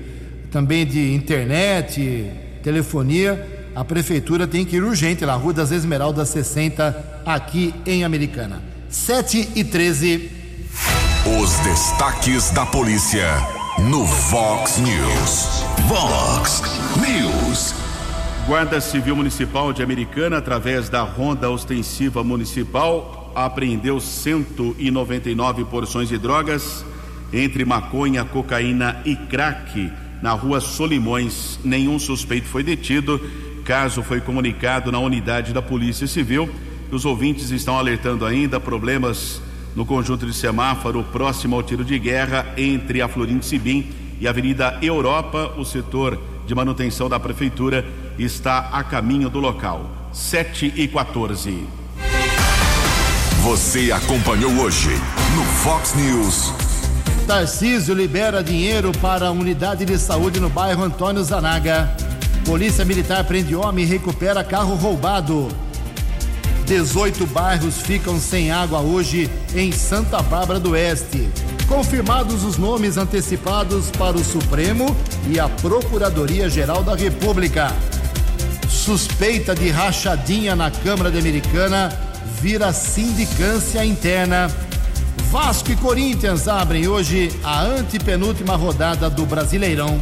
também 0.49 0.85
de 0.85 1.13
internet, 1.13 2.29
telefonia 2.63 3.50
a 3.75 3.83
prefeitura 3.85 4.45
tem 4.45 4.65
que 4.65 4.75
ir 4.75 4.83
urgente 4.83 5.23
lá, 5.23 5.35
Rua 5.35 5.53
das 5.53 5.71
Esmeraldas 5.71 6.29
60, 6.29 7.21
aqui 7.25 7.73
em 7.85 8.03
Americana. 8.03 8.61
7 8.89 9.49
e 9.55 9.63
13. 9.63 10.29
Os 11.41 11.51
destaques 11.59 12.49
da 12.51 12.65
polícia 12.65 13.25
no 13.89 14.05
Vox 14.05 14.77
News. 14.79 15.63
Vox 15.87 16.61
News. 16.97 17.73
Guarda 18.45 18.81
Civil 18.81 19.15
Municipal 19.15 19.71
de 19.71 19.81
Americana, 19.81 20.37
através 20.37 20.89
da 20.89 21.03
Ronda 21.03 21.49
Ostensiva 21.49 22.23
Municipal, 22.23 23.31
apreendeu 23.33 24.01
199 24.01 25.63
porções 25.65 26.09
de 26.09 26.17
drogas, 26.17 26.83
entre 27.31 27.63
maconha, 27.63 28.25
cocaína 28.25 29.01
e 29.05 29.15
crack, 29.15 29.91
na 30.21 30.33
rua 30.33 30.59
Solimões. 30.59 31.59
Nenhum 31.63 31.97
suspeito 31.97 32.47
foi 32.47 32.63
detido 32.63 33.21
caso 33.71 34.03
foi 34.03 34.19
comunicado 34.19 34.91
na 34.91 34.99
unidade 34.99 35.53
da 35.53 35.61
Polícia 35.61 36.05
Civil. 36.05 36.53
Os 36.91 37.05
ouvintes 37.05 37.51
estão 37.51 37.77
alertando 37.79 38.25
ainda 38.25 38.59
problemas 38.59 39.41
no 39.73 39.85
conjunto 39.85 40.25
de 40.25 40.33
semáforo 40.33 41.05
próximo 41.05 41.55
ao 41.55 41.63
tiro 41.63 41.85
de 41.85 41.97
guerra 41.97 42.45
entre 42.57 43.01
a 43.01 43.07
Florindo 43.07 43.45
Sibim 43.45 43.89
e 44.19 44.27
a 44.27 44.29
Avenida 44.31 44.77
Europa. 44.81 45.53
O 45.57 45.63
setor 45.63 46.21
de 46.45 46.53
manutenção 46.53 47.07
da 47.07 47.17
prefeitura 47.17 47.85
está 48.19 48.71
a 48.73 48.83
caminho 48.83 49.29
do 49.29 49.39
local. 49.39 49.89
7 50.11 50.73
e 50.75 50.85
14. 50.89 51.65
Você 53.41 53.89
acompanhou 53.89 54.51
hoje 54.59 54.89
no 55.33 55.45
Fox 55.63 55.95
News. 55.95 56.53
Tarcísio 57.25 57.95
libera 57.95 58.43
dinheiro 58.43 58.91
para 59.01 59.27
a 59.27 59.31
unidade 59.31 59.85
de 59.85 59.97
saúde 59.97 60.41
no 60.41 60.49
bairro 60.49 60.83
Antônio 60.83 61.23
Zanaga. 61.23 62.10
Polícia 62.45 62.83
Militar 62.83 63.23
prende 63.23 63.55
homem 63.55 63.85
e 63.85 63.87
recupera 63.87 64.43
carro 64.43 64.75
roubado. 64.75 65.47
18 66.65 67.25
bairros 67.27 67.81
ficam 67.81 68.19
sem 68.19 68.51
água 68.51 68.79
hoje 68.79 69.29
em 69.55 69.71
Santa 69.71 70.21
Bárbara 70.21 70.59
do 70.59 70.71
Oeste. 70.71 71.29
Confirmados 71.67 72.43
os 72.43 72.57
nomes 72.57 72.97
antecipados 72.97 73.89
para 73.91 74.17
o 74.17 74.23
Supremo 74.23 74.95
e 75.29 75.39
a 75.39 75.47
Procuradoria-Geral 75.47 76.83
da 76.83 76.95
República. 76.95 77.73
Suspeita 78.69 79.53
de 79.53 79.69
rachadinha 79.69 80.55
na 80.55 80.71
Câmara 80.71 81.11
de 81.11 81.19
Americana 81.19 81.89
vira 82.41 82.73
sindicância 82.73 83.85
interna. 83.85 84.49
Vasco 85.29 85.71
e 85.71 85.75
Corinthians 85.75 86.47
abrem 86.47 86.87
hoje 86.87 87.31
a 87.43 87.61
antepenúltima 87.61 88.55
rodada 88.55 89.09
do 89.09 89.25
Brasileirão. 89.25 90.01